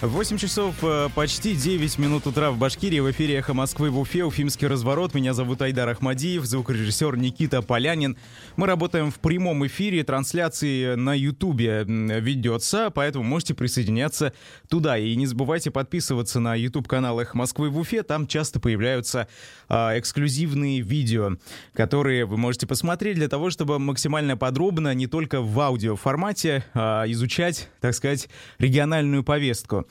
8 0.00 0.38
часов 0.38 0.76
э, 0.82 1.08
почти 1.12 1.56
9 1.56 1.98
минут 1.98 2.28
утра 2.28 2.52
в 2.52 2.56
Башкирии. 2.56 3.00
В 3.00 3.10
эфире 3.10 3.38
«Эхо 3.38 3.52
Москвы» 3.52 3.90
в 3.90 3.98
Уфе, 3.98 4.22
Уфимский 4.22 4.68
разворот. 4.68 5.12
Меня 5.12 5.34
зовут 5.34 5.60
Айдар 5.60 5.88
Ахмадиев, 5.88 6.44
звукорежиссер 6.44 7.16
Никита 7.16 7.62
Полянин. 7.62 8.16
Мы 8.54 8.68
работаем 8.68 9.10
в 9.10 9.18
прямом 9.18 9.66
эфире, 9.66 10.04
трансляции 10.04 10.94
на 10.94 11.14
Ютубе 11.14 11.82
ведется, 11.84 12.90
поэтому 12.94 13.24
можете 13.24 13.54
присоединяться 13.54 14.32
туда. 14.68 14.96
И 14.98 15.16
не 15.16 15.26
забывайте 15.26 15.72
подписываться 15.72 16.38
на 16.38 16.54
YouTube-канал 16.54 17.18
«Эхо 17.18 17.36
Москвы» 17.36 17.68
в 17.68 17.76
Уфе. 17.76 18.04
Там 18.04 18.28
часто 18.28 18.60
появляются 18.60 19.26
а, 19.68 19.98
эксклюзивные 19.98 20.80
видео, 20.80 21.38
которые 21.74 22.24
вы 22.24 22.36
можете 22.36 22.68
посмотреть 22.68 23.16
для 23.16 23.26
того, 23.26 23.50
чтобы 23.50 23.80
максимально 23.80 24.36
подробно, 24.36 24.94
не 24.94 25.08
только 25.08 25.40
в 25.40 25.58
аудиоформате, 25.58 26.64
а, 26.72 27.02
изучать, 27.08 27.68
так 27.80 27.94
сказать, 27.94 28.28
региональную 28.60 29.24
повестку. 29.24 29.87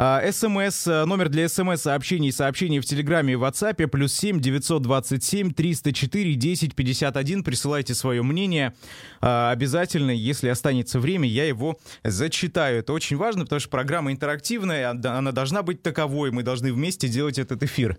А, 0.00 0.22
СМС, 0.30 0.86
э, 0.86 1.04
номер 1.06 1.28
для 1.28 1.48
СМС-сообщений, 1.48 2.30
сообщений 2.30 2.78
в 2.78 2.84
Телеграме 2.84 3.32
и 3.32 3.36
WhatsApp, 3.36 3.84
плюс 3.88 4.14
7 4.14 4.40
927 4.40 5.52
304 5.52 6.34
10 6.34 6.74
51. 6.76 7.42
Присылайте 7.42 7.94
свое 7.94 8.22
мнение. 8.22 8.74
А, 9.20 9.50
обязательно, 9.50 10.12
если 10.12 10.50
останется 10.50 11.00
время, 11.00 11.28
я 11.28 11.46
его 11.46 11.78
зачитаю. 12.04 12.78
Это 12.78 12.92
очень 12.92 13.16
важно, 13.16 13.42
потому 13.42 13.58
что 13.58 13.70
программа 13.70 14.12
интерактивная, 14.12 14.90
она 14.90 15.32
должна 15.32 15.62
быть 15.64 15.82
таковой. 15.82 16.30
Мы 16.30 16.44
должны 16.44 16.72
вместе 16.72 17.08
делать 17.08 17.40
этот 17.40 17.64
эфир. 17.64 17.98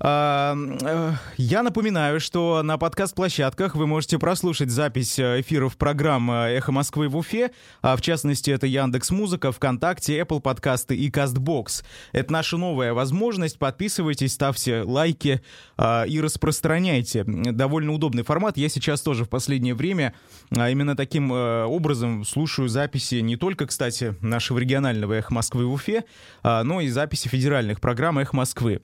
А, 0.00 0.56
э, 0.56 1.12
я 1.38 1.62
напоминаю, 1.62 2.20
что 2.20 2.62
на 2.62 2.78
подкаст-площадках 2.78 3.74
вы 3.74 3.86
можете 3.86 4.18
прослушать 4.18 4.70
запись 4.70 5.18
э, 5.18 5.40
эфиров 5.40 5.76
программ 5.76 6.30
«Эхо 6.30 6.70
Москвы» 6.70 7.08
в 7.08 7.16
Уфе. 7.16 7.50
А 7.82 7.96
в 7.96 8.00
частности, 8.00 8.50
это 8.50 8.66
Яндекс 8.66 9.10
Музыка, 9.10 9.50
ВКонтакте, 9.50 10.20
Apple 10.20 10.40
подкасты 10.78 10.96
и 10.96 11.10
Castbox. 11.10 11.84
Это 12.12 12.32
наша 12.32 12.56
новая 12.56 12.92
возможность. 12.92 13.58
Подписывайтесь, 13.58 14.32
ставьте 14.32 14.82
лайки 14.82 15.40
а, 15.76 16.04
и 16.04 16.20
распространяйте. 16.20 17.24
Довольно 17.24 17.92
удобный 17.92 18.22
формат. 18.22 18.56
Я 18.56 18.68
сейчас 18.68 19.00
тоже 19.02 19.24
в 19.24 19.28
последнее 19.28 19.74
время 19.74 20.14
именно 20.50 20.96
таким 20.96 21.32
э, 21.32 21.64
образом 21.64 22.24
слушаю 22.24 22.68
записи 22.68 23.16
не 23.16 23.36
только, 23.36 23.66
кстати, 23.66 24.14
нашего 24.20 24.58
регионального 24.58 25.14
«Эхо 25.14 25.34
Москвы» 25.34 25.66
в 25.66 25.72
Уфе, 25.72 26.04
но 26.42 26.80
и 26.80 26.88
записи 26.88 27.28
федеральных 27.28 27.80
программ 27.80 28.18
«Эхо 28.18 28.36
Москвы». 28.36 28.80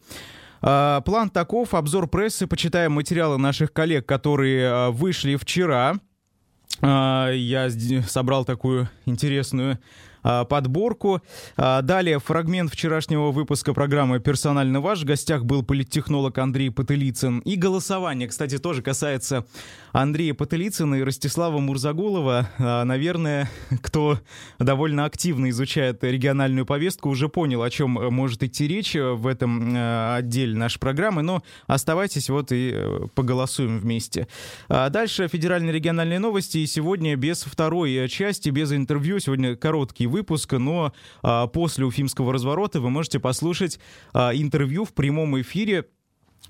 План 0.61 1.31
таков. 1.31 1.75
Обзор 1.75 2.07
прессы. 2.07 2.47
Почитаем 2.47 2.93
материалы 2.93 3.39
наших 3.39 3.73
коллег, 3.73 4.07
которые 4.07 4.91
вышли 4.91 5.37
вчера. 5.37 5.97
Я 6.81 7.69
собрал 8.09 8.45
такую 8.47 8.89
интересную 9.05 9.79
подборку. 10.25 11.21
А, 11.57 11.83
далее 11.83 12.19
фрагмент 12.19 12.73
вчерашнего 12.73 13.31
выпуска 13.31 13.75
программы 13.75 14.21
«Персонально 14.21 14.81
ваш». 14.81 15.03
В 15.03 15.05
гостях 15.05 15.45
был 15.45 15.63
политтехнолог 15.63 16.39
Андрей 16.39 16.71
Потылицын. 16.71 17.41
И 17.41 17.57
голосование, 17.57 18.27
кстати, 18.29 18.59
тоже 18.59 18.83
касается 18.83 19.45
Андрея 19.93 20.35
Потылицына 20.35 20.97
и 20.97 21.03
Ростислава 21.03 21.59
Мурзагулова. 21.59 22.49
А, 22.59 22.85
наверное, 22.85 23.51
кто 23.83 24.19
довольно 24.59 25.05
активно 25.05 25.51
изучает 25.51 26.03
региональную 26.03 26.65
повестку, 26.65 27.11
уже 27.11 27.29
понял, 27.29 27.63
о 27.63 27.71
чем 27.71 27.91
может 27.91 28.43
идти 28.43 28.67
речь 28.67 28.95
в 28.95 29.27
этом 29.27 29.75
отделе 30.17 30.57
нашей 30.57 30.79
программы. 30.79 31.23
Но 31.23 31.43
оставайтесь 31.67 32.31
вот 32.31 32.51
и 32.51 32.71
э, 32.73 33.07
поголосуем 33.15 33.79
вместе. 33.79 34.27
Дальше 34.69 35.29
федеральные 35.29 35.73
региональные 35.73 36.19
новости. 36.19 36.59
И 36.59 36.67
сегодня 36.67 37.15
без 37.17 37.43
второй 37.43 38.09
части, 38.09 38.49
без 38.49 38.73
интервью. 38.73 39.19
Сегодня 39.19 39.55
короткий 39.57 40.07
выпуска, 40.15 40.59
но 40.59 40.93
а, 41.23 41.47
после 41.49 41.85
Уфимского 41.85 42.33
разворота 42.33 42.81
вы 42.81 42.91
можете 42.91 43.19
послушать 43.19 43.81
а, 44.13 44.31
интервью 44.35 44.85
в 44.85 44.95
прямом 44.95 45.41
эфире 45.41 45.87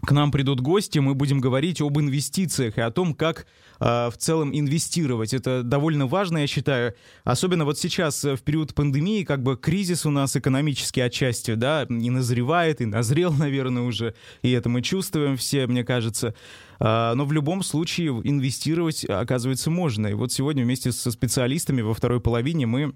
к 0.03 0.11
нам 0.13 0.31
придут 0.31 0.61
гости, 0.61 0.99
мы 0.99 1.15
будем 1.15 1.41
говорить 1.41 1.81
об 1.81 1.99
инвестициях 1.99 2.79
и 2.79 2.81
о 2.81 2.91
том, 2.91 3.15
как 3.15 3.47
э, 3.81 4.11
в 4.11 4.15
целом 4.19 4.51
инвестировать. 4.53 5.33
Это 5.33 5.63
довольно 5.63 6.07
важно, 6.07 6.39
я 6.39 6.47
считаю. 6.47 6.95
Особенно 7.23 7.65
вот 7.65 7.79
сейчас, 7.79 8.25
в 8.25 8.39
период 8.39 8.75
пандемии, 8.75 9.25
как 9.25 9.43
бы 9.43 9.57
кризис 9.57 10.05
у 10.05 10.11
нас 10.11 10.37
экономический 10.37 11.01
отчасти, 11.01 11.55
да, 11.55 11.85
и 11.85 12.11
назревает, 12.11 12.81
и 12.81 12.87
назрел, 12.87 13.33
наверное, 13.39 13.83
уже. 13.83 14.15
И 14.43 14.51
это 14.51 14.69
мы 14.69 14.83
чувствуем 14.83 15.37
все, 15.37 15.67
мне 15.67 15.85
кажется. 15.85 16.35
Э, 16.81 17.15
но 17.15 17.25
в 17.25 17.33
любом 17.33 17.63
случае 17.63 18.09
инвестировать, 18.25 19.05
оказывается, 19.05 19.71
можно. 19.71 20.09
И 20.09 20.15
вот 20.15 20.33
сегодня 20.33 20.65
вместе 20.65 20.93
со 20.93 21.11
специалистами 21.11 21.83
во 21.83 21.95
второй 21.95 22.21
половине 22.21 22.67
мы 22.67 22.95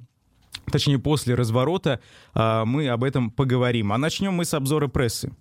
точнее 0.70 0.98
после 0.98 1.34
разворота, 1.34 2.00
а, 2.34 2.64
мы 2.64 2.88
об 2.88 3.04
этом 3.04 3.30
поговорим. 3.30 3.92
А 3.92 3.98
начнем 3.98 4.34
мы 4.34 4.44
с 4.44 4.54
обзора 4.54 4.88
прессы. 4.88 5.32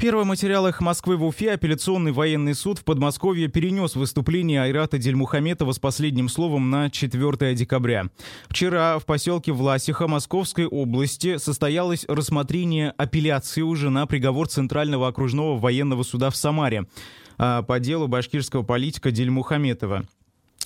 Первый 0.00 0.24
материал 0.24 0.66
«Эхо 0.66 0.82
Москвы» 0.82 1.18
в 1.18 1.24
Уфе 1.26 1.52
апелляционный 1.52 2.10
военный 2.10 2.54
суд 2.54 2.78
в 2.78 2.84
Подмосковье 2.84 3.48
перенес 3.48 3.96
выступление 3.96 4.62
Айрата 4.62 4.96
Дельмухаметова 4.96 5.72
с 5.72 5.78
последним 5.78 6.30
словом 6.30 6.70
на 6.70 6.88
4 6.88 7.54
декабря. 7.54 8.06
Вчера 8.48 8.98
в 8.98 9.04
поселке 9.04 9.52
Власиха 9.52 10.08
Московской 10.08 10.64
области 10.64 11.36
состоялось 11.36 12.06
рассмотрение 12.08 12.94
апелляции 12.96 13.60
уже 13.60 13.90
на 13.90 14.06
приговор 14.06 14.48
Центрального 14.48 15.06
окружного 15.06 15.58
военного 15.58 16.02
суда 16.02 16.30
в 16.30 16.36
Самаре 16.36 16.86
а, 17.36 17.60
по 17.60 17.78
делу 17.78 18.08
башкирского 18.08 18.62
политика 18.62 19.10
Дельмухаметова. 19.10 20.06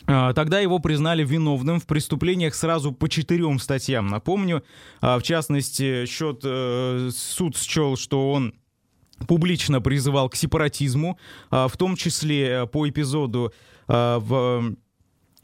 А, 0.06 0.32
тогда 0.32 0.60
его 0.60 0.78
признали 0.78 1.24
виновным 1.24 1.80
в 1.80 1.86
преступлениях 1.86 2.54
сразу 2.54 2.92
по 2.92 3.08
четырем 3.08 3.58
статьям. 3.58 4.08
Напомню, 4.08 4.62
а, 5.00 5.18
в 5.18 5.22
частности, 5.22 6.06
счет 6.06 6.40
э, 6.44 7.10
суд 7.14 7.56
счел, 7.56 7.96
что 7.96 8.30
он 8.30 8.54
публично 9.26 9.80
призывал 9.80 10.28
к 10.28 10.36
сепаратизму, 10.36 11.18
а, 11.50 11.68
в 11.68 11.76
том 11.76 11.96
числе 11.96 12.48
э, 12.48 12.66
по 12.66 12.88
эпизоду 12.88 13.52
в 13.86 14.76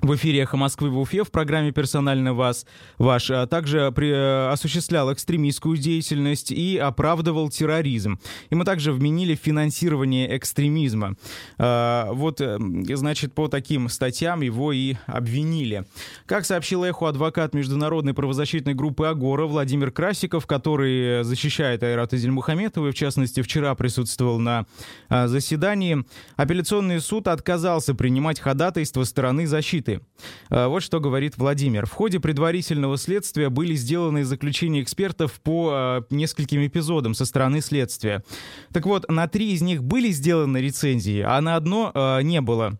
в 0.03 0.15
эфире 0.15 0.41
«Эхо 0.41 0.57
Москвы» 0.57 0.91
в 0.91 0.99
Уфе 0.99 1.25
в 1.25 1.31
программе 1.31 1.73
«Персонально 1.73 2.33
вас», 2.33 2.67
ваш, 2.99 3.31
а 3.31 3.47
также 3.47 3.93
при, 3.93 4.11
э, 4.11 4.51
осуществлял 4.51 5.13
экстремистскую 5.13 5.77
деятельность 5.77 6.51
и 6.53 6.79
оправдывал 6.79 7.51
терроризм. 7.51 8.19
И 8.49 8.55
мы 8.55 8.65
также 8.65 8.93
вменили 8.93 9.35
финансирование 9.35 10.37
экстремизма. 10.37 11.17
А, 11.59 12.11
вот, 12.13 12.41
э, 12.41 12.59
значит, 12.95 13.35
по 13.35 13.49
таким 13.49 13.89
статьям 13.89 14.41
его 14.41 14.73
и 14.73 14.95
обвинили. 15.07 15.85
Как 16.27 16.47
сообщил 16.47 16.85
«Эхо» 16.85 17.09
адвокат 17.09 17.55
международной 17.55 18.15
правозащитной 18.15 18.75
группы 18.75 19.07
«Агора» 19.07 19.47
Владимир 19.47 19.91
Красиков, 19.91 20.47
который 20.47 21.25
защищает 21.25 21.83
Айрата 21.83 22.17
Зельмухаметова, 22.17 22.89
и 22.89 22.93
в 22.93 22.95
частности 22.95 23.43
вчера 23.43 23.75
присутствовал 23.75 24.39
на 24.39 24.67
а, 25.09 25.29
заседании, 25.29 26.05
апелляционный 26.37 27.01
суд 27.01 27.29
отказался 27.29 27.95
принимать 27.95 28.41
ходатайство 28.41 29.05
стороны 29.05 29.47
защиты 29.47 29.90
защиты. 29.91 30.01
А, 30.49 30.69
вот 30.69 30.83
что 30.83 31.01
говорит 31.01 31.37
Владимир. 31.37 31.87
В 31.87 31.93
ходе 31.93 32.21
предварительного 32.21 32.97
следствия 32.97 33.49
были 33.49 33.75
сделаны 33.75 34.25
заключения 34.25 34.83
экспертов 34.83 35.41
по 35.41 35.71
а, 35.73 36.03
нескольким 36.11 36.67
эпизодам 36.67 37.15
со 37.15 37.25
стороны 37.25 37.61
следствия. 37.61 38.25
Так 38.73 38.87
вот, 38.87 39.09
на 39.09 39.29
три 39.29 39.53
из 39.53 39.63
них 39.63 39.83
были 39.83 40.11
сделаны 40.11 40.59
рецензии, 40.59 41.21
а 41.21 41.41
на 41.41 41.57
одно 41.57 41.91
а, 41.95 42.21
не 42.21 42.41
было. 42.41 42.79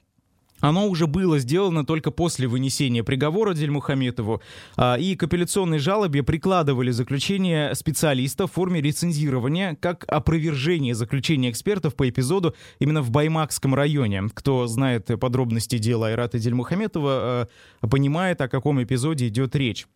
Оно 0.61 0.89
уже 0.89 1.07
было 1.07 1.39
сделано 1.39 1.85
только 1.85 2.11
после 2.11 2.47
вынесения 2.47 3.03
приговора 3.03 3.55
Дельмухаметову, 3.55 4.43
а, 4.77 4.97
и 4.97 5.17
к 5.17 5.23
апелляционной 5.23 5.79
жалобе 5.79 6.23
прикладывали 6.23 6.91
заключение 6.91 7.75
специалистов 7.75 8.51
в 8.51 8.55
форме 8.55 8.81
рецензирования 8.81 9.77
как 9.81 10.05
опровержение 10.09 10.95
заключения 10.95 11.51
экспертов 11.51 11.95
по 11.95 12.09
эпизоду 12.09 12.55
именно 12.79 13.03
в 13.03 13.11
Баймакском 13.11 13.75
районе. 13.75 14.25
Кто 14.35 14.67
знает 14.67 15.07
подробности 15.21 15.79
дела 15.79 16.09
Айрата 16.09 16.39
Дельмухаметова, 16.39 17.49
а, 17.83 17.87
понимает, 17.87 18.41
о 18.41 18.49
каком 18.49 18.83
эпизоде 18.83 19.29
идет 19.29 19.57
речь. 19.57 19.87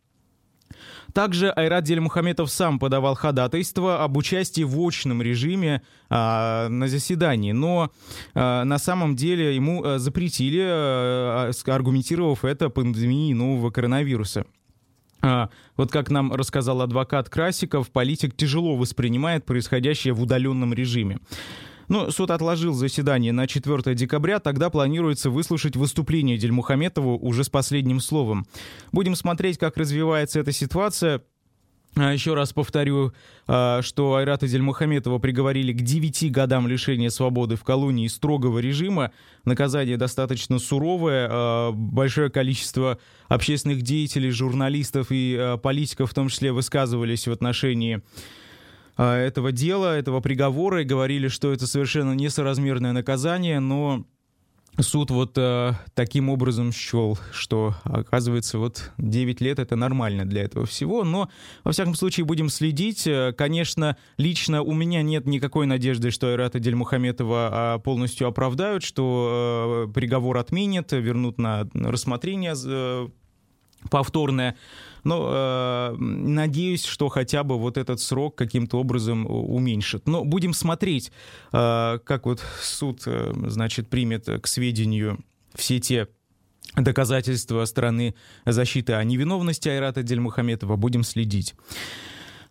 Также 1.15 1.51
Айрат 1.51 1.85
Дельмухаметов 1.85 2.51
сам 2.51 2.81
подавал 2.81 3.15
ходатайство 3.15 4.03
об 4.03 4.17
участии 4.17 4.65
в 4.65 4.77
очном 4.81 5.23
режиме 5.23 5.83
а, 6.11 6.69
на 6.69 6.89
заседании, 6.89 7.53
но 7.53 7.93
а, 8.35 8.65
на 8.65 8.79
самом 8.79 9.15
деле 9.15 9.55
ему 9.55 9.85
а, 9.85 9.99
запретили, 10.01 10.61
а, 10.61 11.53
аргументировав 11.67 12.45
это 12.45 12.69
пандемией 12.69 13.33
нового 13.33 13.71
коронавируса. 13.71 14.45
А, 15.23 15.51
вот 15.77 15.93
как 15.93 16.11
нам 16.11 16.33
рассказал 16.33 16.83
адвокат 16.83 17.31
Красиков, 17.31 17.93
политик 17.93 18.37
тяжело 18.37 18.75
воспринимает 18.75 19.47
происходящее 19.47 20.15
в 20.15 20.21
удаленном 20.21 20.75
режиме. 20.75 21.21
Ну, 21.89 22.11
суд 22.11 22.31
отложил 22.31 22.73
заседание 22.73 23.33
на 23.33 23.47
4 23.47 23.95
декабря, 23.95 24.41
тогда 24.41 24.71
планируется 24.71 25.31
выслушать 25.31 25.77
выступление 25.77 26.39
Дельмухаметову 26.39 27.19
уже 27.19 27.45
с 27.45 27.49
последним 27.49 28.01
словом. 28.01 28.47
Будем 28.93 29.15
смотреть, 29.15 29.59
как 29.59 29.77
развивается 29.77 30.41
эта 30.41 30.53
ситуация. 30.53 31.23
А, 31.97 32.13
Еще 32.13 32.35
раз 32.35 32.53
повторю, 32.53 33.13
а, 33.47 33.81
что 33.83 34.17
Айрата 34.17 34.49
Дельмухаметова 34.49 35.19
приговорили 35.19 35.73
к 35.73 35.83
9 35.83 36.31
годам 36.33 36.67
лишения 36.67 37.11
свободы 37.11 37.57
в 37.57 37.63
колонии 37.63 38.09
строгого 38.09 38.59
режима. 38.59 39.13
Наказание 39.45 39.97
достаточно 39.97 40.59
суровое. 40.59 41.29
А, 41.31 41.73
большое 41.73 42.31
количество 42.31 42.99
общественных 43.29 43.83
деятелей, 43.83 44.31
журналистов 44.31 45.09
и 45.11 45.57
политиков 45.63 46.11
в 46.11 46.15
том 46.15 46.29
числе 46.29 46.53
высказывались 46.53 47.29
в 47.29 47.33
отношении 47.33 48.03
этого 48.97 49.53
дела, 49.53 49.97
этого 49.97 50.21
приговора 50.21 50.83
и 50.83 50.85
говорили, 50.85 51.29
что 51.29 51.53
это 51.53 51.67
совершенно 51.67 52.13
несоразмерное 52.13 52.93
наказание, 52.93 53.61
но 53.61 54.05
суд 54.83 55.11
вот 55.11 55.37
э, 55.37 55.73
таким 55.95 56.29
образом 56.29 56.73
счел, 56.73 57.19
что, 57.33 57.75
оказывается, 57.85 58.59
вот 58.59 58.93
9 58.99 59.41
лет 59.41 59.59
это 59.59 59.77
нормально 59.77 60.25
для 60.25 60.43
этого 60.43 60.67
всего, 60.67 61.05
но, 61.05 61.29
во 61.63 61.73
всяком 61.73 61.95
случае, 61.95 62.27
будем 62.27 62.49
следить. 62.49 63.07
Э, 63.07 63.33
конечно, 63.37 63.97
лично 64.17 64.63
у 64.63 64.75
меня 64.75 65.03
нет 65.03 65.27
никакой 65.27 65.67
надежды, 65.67 66.11
что 66.11 66.29
Айрата 66.29 66.59
Дельмухаметова 66.59 67.49
а, 67.53 67.79
полностью 67.79 68.27
оправдают, 68.27 68.83
что 68.83 69.87
э, 69.89 69.93
приговор 69.93 70.39
отменят, 70.39 70.93
вернут 70.93 71.39
на 71.39 71.69
рассмотрение 71.75 72.55
э, 72.65 73.09
повторное. 73.91 74.57
Но 75.05 75.31
э, 75.31 75.97
надеюсь, 75.99 76.85
что 76.85 77.09
хотя 77.09 77.45
бы 77.45 77.59
вот 77.59 77.77
этот 77.77 78.01
срок 78.01 78.37
каким-то 78.37 78.79
образом 78.79 79.27
уменьшит. 79.27 80.09
Но 80.09 80.25
будем 80.25 80.55
смотреть, 80.55 81.13
э, 81.53 81.99
как 82.05 82.27
вот 82.27 82.43
суд, 82.63 83.03
э, 83.07 83.33
значит, 83.47 83.89
примет 83.89 84.27
к 84.41 84.47
сведению 84.47 85.19
все 85.55 85.79
те 85.79 86.09
доказательства 86.75 87.65
стороны 87.67 88.15
защиты 88.47 88.95
о 88.95 89.05
невиновности 89.05 89.69
Айрата 89.69 90.03
Дельмухаметова. 90.03 90.77
Будем 90.77 91.05
следить. 91.05 91.55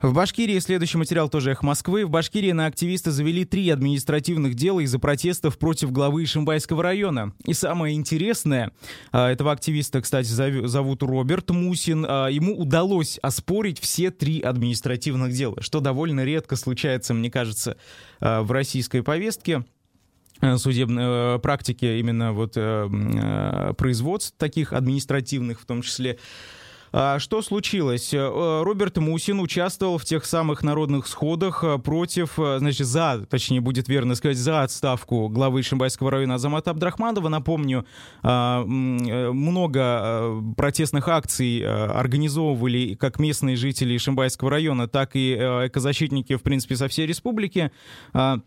В 0.03 0.11
Башкирии 0.11 0.59
следующий 0.59 0.97
материал 0.97 1.29
тоже 1.29 1.51
«Эх 1.51 1.63
Москвы». 1.63 2.05
В 2.05 2.09
Башкирии 2.09 2.51
на 2.51 2.65
активиста 2.65 3.09
завели 3.09 3.45
три 3.45 3.69
административных 3.69 4.53
дела 4.53 4.81
из-за 4.81 5.00
протестов 5.00 5.57
против 5.57 5.94
главы 5.94 6.25
Ишимбайского 6.25 6.83
района. 6.83 7.31
И 7.45 7.53
самое 7.53 7.95
интересное, 7.95 8.73
а, 9.13 9.31
этого 9.31 9.53
активиста, 9.53 10.01
кстати, 10.01 10.27
зовут 10.27 11.03
Роберт 11.03 11.51
Мусин, 11.51 12.05
а, 12.05 12.27
ему 12.27 12.59
удалось 12.59 13.17
оспорить 13.21 13.79
все 13.79 14.11
три 14.11 14.41
административных 14.41 15.31
дела, 15.31 15.55
что 15.61 15.79
довольно 15.79 16.25
редко 16.25 16.57
случается, 16.57 17.13
мне 17.13 17.31
кажется, 17.31 17.77
а, 18.19 18.41
в 18.41 18.51
российской 18.51 19.03
повестке 19.03 19.63
судебной 20.57 21.39
практике 21.39 22.01
именно 22.01 22.33
вот 22.33 22.55
производств 23.77 24.35
таких 24.38 24.73
административных 24.73 25.61
в 25.61 25.65
том 25.65 25.81
числе. 25.81 26.19
А, 26.95 27.17
что 27.17 27.41
случилось? 27.41 28.13
Э, 28.13 28.61
Роберт 28.63 28.97
Мусин 28.97 29.39
участвовал 29.39 29.97
в 29.97 30.05
тех 30.05 30.25
самых 30.25 30.61
народных 30.61 31.07
сходах 31.07 31.63
э, 31.63 31.79
против, 31.79 32.37
э, 32.37 32.59
значит, 32.59 32.85
за, 32.85 33.25
точнее 33.27 33.61
будет 33.61 33.89
верно 33.89 34.13
сказать, 34.13 34.37
за 34.37 34.61
отставку 34.61 35.27
главы 35.27 35.63
Шимбайского 35.63 36.11
района 36.11 36.35
Азамата 36.35 36.69
Абдрахманова. 36.69 37.29
Напомню, 37.29 37.85
а, 38.21 38.63
много 38.63 40.43
протестных 40.55 41.07
акций 41.07 41.65
организовывали 41.65 42.93
как 42.93 43.17
местные 43.17 43.55
жители 43.55 43.97
Шимбайского 43.97 44.51
района, 44.51 44.87
так 44.87 45.15
и 45.15 45.33
экозащитники, 45.33 46.35
в 46.35 46.43
принципе, 46.43 46.75
со 46.75 46.87
всей 46.87 47.07
республики 47.07 47.71
а, 48.13 48.39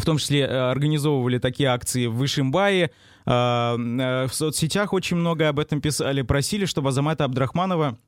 в 0.00 0.04
том 0.04 0.18
числе 0.18 0.46
организовывали 0.46 1.38
такие 1.38 1.68
акции 1.68 2.06
в 2.06 2.24
Ишимбае, 2.24 2.90
а, 3.26 3.76
э, 3.76 4.26
в 4.26 4.34
соцсетях 4.34 4.92
очень 4.92 5.16
много 5.16 5.48
об 5.48 5.58
этом 5.58 5.80
писали, 5.80 6.22
просили, 6.22 6.64
чтобы 6.64 6.88
Азамата 6.88 7.24
Абдрахманова 7.24 7.98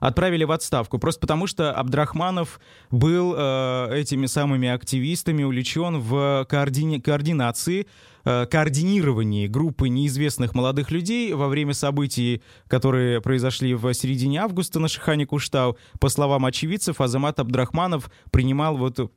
отправили 0.00 0.44
в 0.44 0.52
отставку. 0.52 0.98
Просто 0.98 1.20
потому, 1.20 1.46
что 1.46 1.72
Абдрахманов 1.72 2.60
был 2.90 3.34
э, 3.36 4.00
этими 4.00 4.26
самыми 4.26 4.68
активистами 4.68 5.42
увлечен 5.42 5.98
в 5.98 6.46
координи- 6.48 7.00
координации, 7.00 7.86
э, 8.24 8.46
координировании 8.46 9.46
группы 9.46 9.88
неизвестных 9.88 10.54
молодых 10.54 10.90
людей 10.90 11.32
во 11.32 11.48
время 11.48 11.72
событий, 11.72 12.42
которые 12.68 13.22
произошли 13.22 13.74
в 13.74 13.92
середине 13.94 14.40
августа 14.40 14.78
на 14.78 14.88
Шихане 14.88 15.26
Куштау. 15.26 15.78
По 16.00 16.10
словам 16.10 16.44
очевидцев, 16.44 17.00
Азамат 17.00 17.40
Абдрахманов 17.40 18.10
принимал 18.30 18.76
вот 18.76 19.10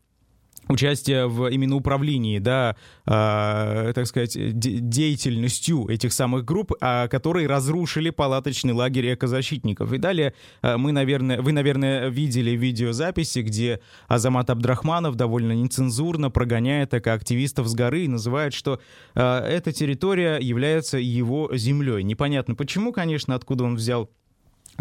участие 0.69 1.28
в 1.28 1.48
именно 1.48 1.75
управлении, 1.75 2.40
да, 2.40 2.75
э, 3.06 3.92
так 3.94 4.08
сказать, 4.08 4.34
де- 4.36 4.80
деятельностью 4.80 5.88
этих 5.88 6.14
самых 6.14 6.46
групп, 6.46 6.74
э, 6.80 7.08
которые 7.08 7.48
разрушили 7.48 8.10
палаточный 8.10 8.74
лагерь 8.74 9.14
экозащитников. 9.14 9.94
И 9.94 9.98
далее 9.98 10.34
э, 10.62 10.78
мы, 10.78 10.92
наверное, 10.92 11.42
вы, 11.42 11.52
наверное, 11.52 12.10
видели 12.10 12.52
видеозаписи, 12.52 13.40
где 13.40 13.80
Азамат 14.08 14.50
Абдрахманов 14.50 15.16
довольно 15.16 15.54
нецензурно 15.54 16.30
прогоняет 16.30 16.94
экоактивистов 16.94 17.68
с 17.68 17.74
горы 17.74 18.06
и 18.06 18.08
называет, 18.08 18.54
что 18.54 18.80
э, 19.16 19.22
эта 19.22 19.72
территория 19.72 20.38
является 20.38 20.98
его 20.98 21.50
землей. 21.54 22.04
Непонятно 22.04 22.56
почему, 22.56 22.92
конечно, 22.92 23.36
откуда 23.36 23.63
он 23.63 23.75
взял 23.75 24.10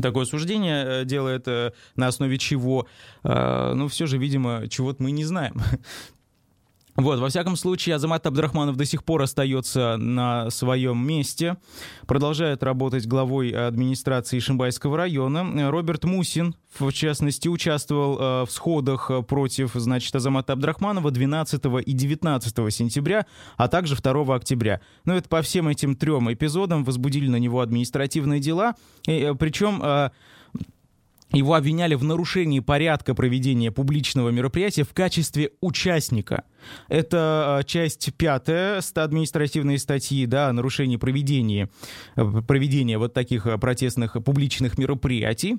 такое 0.01 0.25
суждение 0.25 0.85
э, 0.85 1.05
делает 1.05 1.49
э, 1.49 1.73
на 1.97 2.09
основе 2.09 2.39
чего, 2.39 2.87
э, 3.23 3.73
но 3.75 3.89
все 3.89 4.07
же, 4.07 4.19
видимо, 4.19 4.69
чего-то 4.69 5.03
мы 5.03 5.11
не 5.11 5.25
знаем. 5.25 5.61
Вот, 6.97 7.19
во 7.19 7.29
всяком 7.29 7.57
случае, 7.57 7.97
Азамат 7.97 8.27
Абдрахманов 8.27 8.77
до 8.77 8.87
сих 8.87 9.05
пор 9.05 9.23
остается 9.23 9.97
на 9.99 10.49
своем 10.49 11.07
месте, 11.07 11.59
продолжает 12.07 12.63
работать 12.63 13.07
главой 13.07 13.51
администрации 13.51 14.39
Шимбайского 14.39 14.97
района. 14.97 15.71
Роберт 15.71 16.05
Мусин, 16.05 16.55
в 16.79 16.91
частности, 16.93 17.49
участвовал 17.49 18.19
э, 18.19 18.47
в 18.47 18.51
сходах 18.51 19.11
против, 19.29 19.73
значит, 19.75 20.15
Азамата 20.15 20.55
Абдрахманова 20.55 21.11
12 21.11 21.63
и 21.85 21.93
19 21.93 22.75
сентября, 22.75 23.27
а 23.59 23.69
также 23.69 23.95
2 23.95 24.35
октября. 24.35 24.81
Но 25.05 25.15
это 25.17 25.29
по 25.29 25.43
всем 25.43 25.69
этим 25.69 25.97
трем 25.97 26.33
эпизодам 26.33 26.83
возбудили 26.83 27.29
на 27.29 27.37
него 27.37 27.61
административные 27.61 28.41
дела, 28.41 28.75
и, 29.07 29.13
э, 29.13 29.35
причем... 29.35 30.11
Его 31.33 31.55
обвиняли 31.55 31.95
в 31.95 32.05
нарушении 32.05 32.61
порядка 32.61 33.15
проведения 33.15 33.73
публичного 33.73 34.31
мероприятия 34.31 34.85
в 34.85 34.95
качестве 34.95 35.51
участника. 35.61 36.45
Это 36.89 37.59
а, 37.59 37.63
часть 37.65 38.15
пятая 38.17 38.81
административной 38.95 39.79
статьи, 39.79 40.25
да, 40.27 40.49
о 40.49 40.53
нарушении 40.53 40.97
проведения, 40.97 41.69
э, 42.15 42.43
проведения 42.47 42.99
вот 42.99 43.13
таких 43.13 43.47
а, 43.47 43.59
протестных 43.59 44.17
публичных 44.25 44.79
мероприятий. 44.79 45.59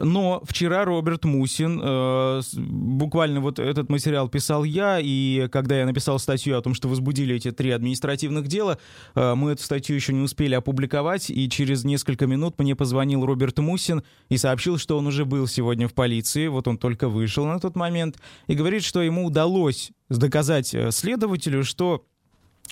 Но 0.00 0.42
вчера 0.44 0.84
Роберт 0.84 1.24
Мусин, 1.24 1.80
э, 1.82 2.40
буквально 2.56 3.40
вот 3.40 3.58
этот 3.58 3.88
материал 3.88 4.28
писал 4.28 4.64
я, 4.64 4.98
и 5.00 5.48
когда 5.48 5.78
я 5.78 5.86
написал 5.86 6.18
статью 6.18 6.58
о 6.58 6.62
том, 6.62 6.74
что 6.74 6.88
возбудили 6.88 7.36
эти 7.36 7.52
три 7.52 7.70
административных 7.70 8.48
дела, 8.48 8.78
э, 9.14 9.34
мы 9.34 9.52
эту 9.52 9.62
статью 9.62 9.96
еще 9.96 10.12
не 10.12 10.22
успели 10.22 10.54
опубликовать, 10.54 11.30
и 11.30 11.48
через 11.48 11.84
несколько 11.84 12.26
минут 12.26 12.58
мне 12.58 12.74
позвонил 12.74 13.24
Роберт 13.24 13.58
Мусин 13.58 14.02
и 14.28 14.36
сообщил, 14.36 14.78
что 14.78 14.98
он 14.98 15.06
уже 15.06 15.24
был 15.24 15.46
сегодня 15.46 15.86
в 15.88 15.94
полиции, 15.94 16.48
вот 16.48 16.66
он 16.66 16.78
только 16.78 17.08
вышел 17.08 17.46
на 17.46 17.60
тот 17.60 17.76
момент, 17.76 18.18
и 18.46 18.54
говорит, 18.54 18.82
что 18.82 19.02
ему 19.02 19.26
удалось 19.26 19.92
доказать 20.08 20.74
э, 20.74 20.90
следователю, 20.90 21.64
что 21.64 22.04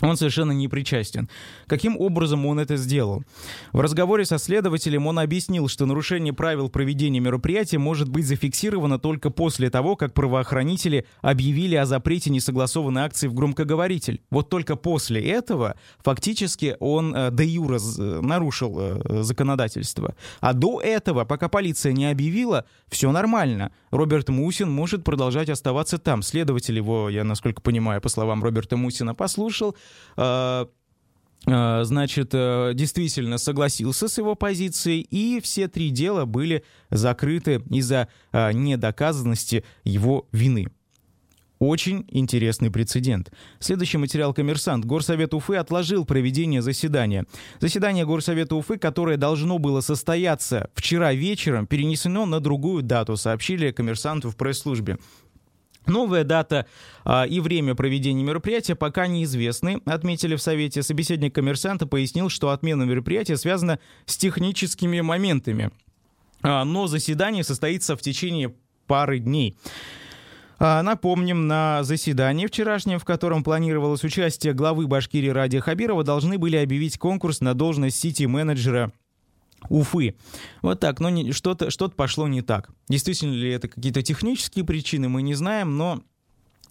он 0.01 0.17
совершенно 0.17 0.53
не 0.53 0.69
причастен. 0.69 1.29
Каким 1.67 2.01
образом 2.01 2.47
он 2.47 2.59
это 2.59 2.77
сделал? 2.77 3.23
В 3.73 3.81
разговоре 3.81 4.25
со 4.25 4.39
следователем 4.39 5.07
он 5.07 5.19
объяснил, 5.19 5.69
что 5.69 5.87
нарушение 5.87 6.33
правил 6.33 6.71
проведения 6.71 7.21
мероприятия 7.21 7.79
может 7.79 8.09
быть 8.09 8.27
зафиксировано 8.27 8.99
только 8.99 9.31
после 9.31 9.69
того, 9.71 9.97
как 9.97 10.15
правоохранители 10.15 11.07
объявили 11.21 11.77
о 11.77 11.85
запрете 11.85 12.31
несогласованной 12.31 13.03
акции 13.03 13.29
в 13.29 13.35
громкоговоритель. 13.35 14.23
Вот 14.31 14.49
только 14.49 14.77
после 14.77 15.21
этого 15.21 15.77
фактически 16.03 16.77
он 16.81 17.15
э, 17.15 17.31
де 17.31 17.45
юра 17.45 17.79
нарушил 17.99 18.77
э, 18.79 19.23
законодательство. 19.23 20.15
А 20.41 20.55
до 20.55 20.81
этого, 20.81 21.25
пока 21.25 21.49
полиция 21.49 21.93
не 21.93 22.07
объявила, 22.07 22.65
все 22.89 23.13
нормально. 23.13 23.73
Роберт 23.91 24.31
Мусин 24.31 24.71
может 24.71 25.05
продолжать 25.05 25.51
оставаться 25.51 25.99
там. 25.99 26.23
Следователь 26.23 26.77
его, 26.77 27.11
я 27.11 27.25
насколько 27.25 27.61
понимаю, 27.61 28.01
по 28.01 28.09
словам 28.09 28.43
Роберта 28.43 28.77
Мусина, 28.77 29.15
послушал, 29.15 29.73
Э, 29.73 29.75
э, 29.75 29.82
значит, 31.45 32.31
э, 32.35 32.73
действительно 32.75 33.39
согласился 33.39 34.07
с 34.09 34.19
его 34.19 34.35
позицией, 34.37 35.01
и 35.01 35.41
все 35.41 35.67
три 35.67 35.91
дела 35.91 36.25
были 36.25 36.63
закрыты 36.91 37.63
из-за 37.69 38.09
недоказанности 38.33 39.65
его 39.85 40.29
вины. 40.31 40.69
Очень 41.63 42.05
интересный 42.09 42.73
прецедент. 42.73 43.31
Следующий 43.61 43.97
материал 43.97 44.35
«Коммерсант». 44.35 44.85
Горсовет 44.85 45.33
Уфы 45.33 45.55
отложил 45.55 46.05
проведение 46.05 46.61
заседания. 46.61 47.25
Заседание 47.61 48.05
Горсовета 48.05 48.57
Уфы, 48.57 48.79
которое 48.79 49.17
должно 49.17 49.61
было 49.61 49.81
состояться 49.81 50.71
вчера 50.75 51.13
вечером, 51.13 51.69
перенесено 51.69 52.27
на 52.27 52.41
другую 52.41 52.83
дату, 52.83 53.17
сообщили 53.17 53.71
коммерсанту 53.71 54.29
в 54.29 54.37
пресс-службе. 54.37 54.99
Новая 55.87 56.25
дата 56.25 56.67
а, 57.05 57.25
и 57.25 57.41
время 57.41 57.75
проведения 57.75 58.23
мероприятия 58.23 58.75
пока 58.75 59.07
неизвестны, 59.07 59.81
отметили 59.85 60.37
в 60.37 60.43
Совете. 60.43 60.83
Собеседник 60.83 61.35
коммерсанта 61.35 61.87
пояснил, 61.87 62.29
что 62.29 62.51
отмена 62.51 62.85
мероприятия 62.85 63.37
связана 63.37 63.79
с 64.07 64.17
техническими 64.17 65.01
моментами. 65.01 65.71
но 66.43 66.87
заседание 66.87 67.45
состоится 67.45 67.97
в 67.97 68.01
течение 68.01 68.55
пары 68.87 69.19
дней. 69.19 69.57
Напомним, 70.59 71.49
на 71.49 71.83
заседании 71.83 72.47
вчерашнем, 72.47 73.01
в 73.01 73.05
котором 73.05 73.43
планировалось 73.43 74.05
участие 74.05 74.53
главы 74.53 74.87
Башкирии 74.87 75.29
Ради 75.29 75.59
Хабирова, 75.59 76.05
должны 76.05 76.39
были 76.39 76.57
объявить 76.57 76.99
конкурс 76.99 77.41
на 77.41 77.55
должность 77.55 77.99
сити-менеджера 77.99 78.93
Уфы. 79.69 80.17
Вот 80.63 80.81
так, 80.81 81.01
но 81.01 81.33
что-то 81.33 81.71
что 81.71 81.89
пошло 81.89 82.29
не 82.29 82.43
так. 82.43 82.71
Действительно 82.89 83.35
ли 83.35 83.51
это 83.51 83.69
какие-то 83.69 84.03
технические 84.03 84.65
причины, 84.65 85.09
мы 85.09 85.23
не 85.23 85.35
знаем, 85.35 85.77
но 85.77 86.03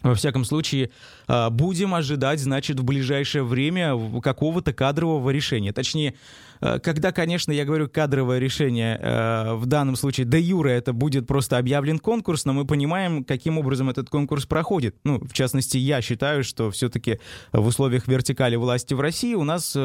во 0.03 0.15
всяком 0.15 0.45
случае, 0.45 0.89
а, 1.27 1.49
будем 1.49 1.93
ожидать, 1.93 2.39
значит, 2.39 2.79
в 2.79 2.83
ближайшее 2.83 3.43
время 3.43 3.95
какого-то 4.21 4.73
кадрового 4.73 5.29
решения. 5.29 5.73
Точнее, 5.73 6.15
а, 6.59 6.79
когда, 6.79 7.11
конечно, 7.11 7.51
я 7.51 7.65
говорю 7.65 7.87
кадровое 7.87 8.39
решение, 8.39 8.99
а, 9.01 9.55
в 9.55 9.67
данном 9.67 9.95
случае 9.95 10.25
де 10.25 10.39
юра 10.39 10.69
это 10.69 10.91
будет 10.93 11.27
просто 11.27 11.57
объявлен 11.57 11.99
конкурс, 11.99 12.45
но 12.45 12.53
мы 12.53 12.65
понимаем, 12.65 13.23
каким 13.23 13.59
образом 13.59 13.89
этот 13.89 14.09
конкурс 14.09 14.45
проходит. 14.45 14.95
Ну, 15.03 15.19
в 15.19 15.33
частности, 15.33 15.77
я 15.77 16.01
считаю, 16.01 16.43
что 16.43 16.71
все-таки 16.71 17.19
в 17.51 17.65
условиях 17.65 18.07
вертикали 18.07 18.55
власти 18.55 18.95
в 18.95 18.99
России 18.99 19.35
у 19.35 19.43
нас 19.43 19.77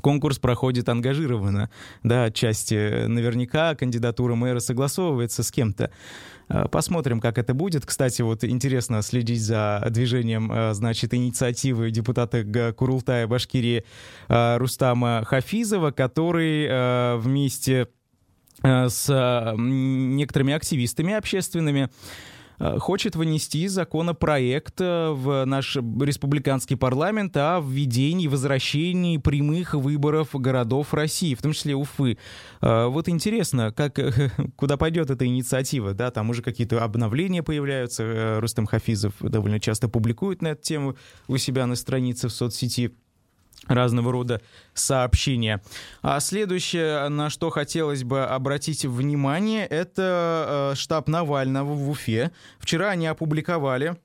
конкурс 0.00 0.38
проходит 0.38 0.88
ангажированно, 0.88 1.70
да, 2.02 2.24
отчасти 2.24 3.06
наверняка 3.06 3.74
кандидатура 3.74 4.34
мэра 4.34 4.60
согласовывается 4.60 5.42
с 5.42 5.50
кем-то. 5.50 5.90
Э, 6.48 6.66
посмотрим, 6.70 7.20
как 7.20 7.38
это 7.38 7.54
будет. 7.54 7.86
Кстати, 7.86 8.22
вот 8.22 8.44
интересно 8.44 9.02
следить 9.02 9.42
за 9.42 9.86
движением, 9.90 10.50
э, 10.52 10.74
значит, 10.74 11.14
инициативы 11.14 11.90
депутата 11.90 12.72
Курултая 12.76 13.26
Башкирии 13.26 13.84
э, 14.28 14.56
Рустама 14.58 15.24
Хафизова, 15.24 15.90
который 15.90 17.16
вместе 17.18 17.88
с 18.62 19.54
некоторыми 19.58 20.54
активистами 20.54 21.12
общественными 21.12 21.90
Э, 21.90 21.90
хочет 22.58 23.16
вынести 23.16 23.66
законопроект 23.66 24.80
э, 24.80 25.10
в 25.10 25.44
наш 25.44 25.76
республиканский 25.76 26.76
парламент 26.76 27.36
о 27.36 27.60
введении, 27.60 28.28
возвращении 28.28 29.18
прямых 29.18 29.74
выборов 29.74 30.30
городов 30.32 30.94
России, 30.94 31.34
в 31.34 31.42
том 31.42 31.52
числе 31.52 31.74
Уфы. 31.74 32.18
Э, 32.60 32.86
вот 32.86 33.08
интересно, 33.08 33.72
как, 33.72 33.98
куда 34.56 34.76
пойдет 34.76 35.10
эта 35.10 35.26
инициатива, 35.26 35.94
да, 35.94 36.10
там 36.10 36.30
уже 36.30 36.42
какие-то 36.42 36.82
обновления 36.82 37.42
появляются, 37.42 38.38
Рустам 38.40 38.66
Хафизов 38.66 39.14
довольно 39.20 39.60
часто 39.60 39.88
публикует 39.88 40.42
на 40.42 40.48
эту 40.48 40.62
тему 40.62 40.96
у 41.28 41.36
себя 41.36 41.66
на 41.66 41.76
странице 41.76 42.28
в 42.28 42.32
соцсети 42.32 42.94
разного 43.66 44.12
рода 44.12 44.40
сообщения. 44.74 45.62
А 46.02 46.20
следующее, 46.20 47.08
на 47.08 47.30
что 47.30 47.50
хотелось 47.50 48.04
бы 48.04 48.24
обратить 48.24 48.84
внимание, 48.84 49.66
это 49.66 50.72
э, 50.72 50.76
штаб 50.76 51.08
Навального 51.08 51.72
в 51.74 51.90
Уфе. 51.90 52.30
Вчера 52.58 52.90
они 52.90 53.06
опубликовали 53.06 53.96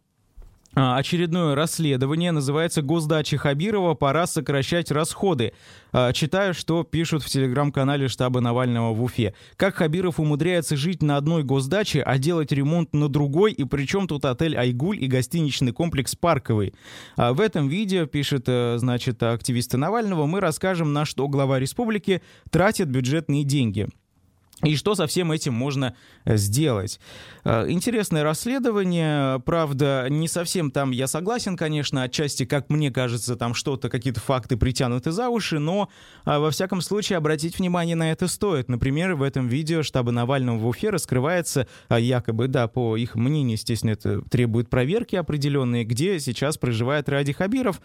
очередное 0.73 1.55
расследование 1.55 2.31
называется 2.31 2.81
«Госдача 2.81 3.37
Хабирова. 3.37 3.93
Пора 3.93 4.25
сокращать 4.27 4.91
расходы». 4.91 5.53
А, 5.91 6.13
читаю, 6.13 6.53
что 6.53 6.83
пишут 6.83 7.23
в 7.23 7.29
телеграм-канале 7.29 8.07
штаба 8.07 8.39
Навального 8.39 8.93
в 8.93 9.03
Уфе. 9.03 9.33
Как 9.57 9.75
Хабиров 9.75 10.19
умудряется 10.19 10.77
жить 10.77 11.03
на 11.03 11.17
одной 11.17 11.43
госдаче, 11.43 12.01
а 12.01 12.17
делать 12.17 12.51
ремонт 12.51 12.93
на 12.93 13.09
другой, 13.09 13.51
и 13.51 13.65
причем 13.65 14.07
тут 14.07 14.23
отель 14.23 14.55
«Айгуль» 14.55 15.03
и 15.03 15.07
гостиничный 15.07 15.73
комплекс 15.73 16.15
«Парковый». 16.15 16.73
А 17.17 17.33
в 17.33 17.41
этом 17.41 17.67
видео, 17.67 18.05
пишет, 18.05 18.45
э, 18.47 18.77
значит, 18.77 19.21
активисты 19.23 19.77
Навального, 19.77 20.25
мы 20.25 20.39
расскажем, 20.39 20.93
на 20.93 21.03
что 21.03 21.27
глава 21.27 21.59
республики 21.59 22.21
тратит 22.49 22.87
бюджетные 22.87 23.43
деньги. 23.43 23.89
И 24.63 24.75
что 24.75 24.95
со 24.95 25.07
всем 25.07 25.31
этим 25.31 25.53
можно 25.53 25.95
э, 26.25 26.37
сделать? 26.37 26.99
Э, 27.43 27.69
интересное 27.69 28.23
расследование, 28.23 29.39
правда, 29.39 30.05
не 30.09 30.27
совсем 30.27 30.69
там 30.71 30.91
я 30.91 31.07
согласен, 31.07 31.57
конечно, 31.57 32.03
отчасти, 32.03 32.45
как 32.45 32.69
мне 32.69 32.91
кажется, 32.91 33.35
там 33.35 33.53
что-то, 33.53 33.89
какие-то 33.89 34.19
факты 34.19 34.57
притянуты 34.57 35.11
за 35.11 35.29
уши, 35.29 35.57
но 35.57 35.89
э, 36.25 36.37
во 36.37 36.51
всяком 36.51 36.81
случае 36.81 37.17
обратить 37.17 37.57
внимание 37.57 37.95
на 37.95 38.11
это 38.11 38.27
стоит. 38.27 38.69
Например, 38.69 39.15
в 39.15 39.23
этом 39.23 39.47
видео 39.47 39.81
штаба 39.81 40.11
Навального 40.11 40.57
в 40.57 40.67
Уфе 40.67 40.89
раскрывается, 40.89 41.67
якобы, 41.89 42.47
да, 42.47 42.67
по 42.67 42.95
их 42.97 43.15
мнению, 43.15 43.53
естественно, 43.53 43.91
это 43.91 44.21
требует 44.29 44.69
проверки 44.69 45.15
определенные, 45.15 45.85
где 45.85 46.19
сейчас 46.19 46.57
проживает 46.57 47.09
Ради 47.09 47.33
Хабиров, 47.33 47.81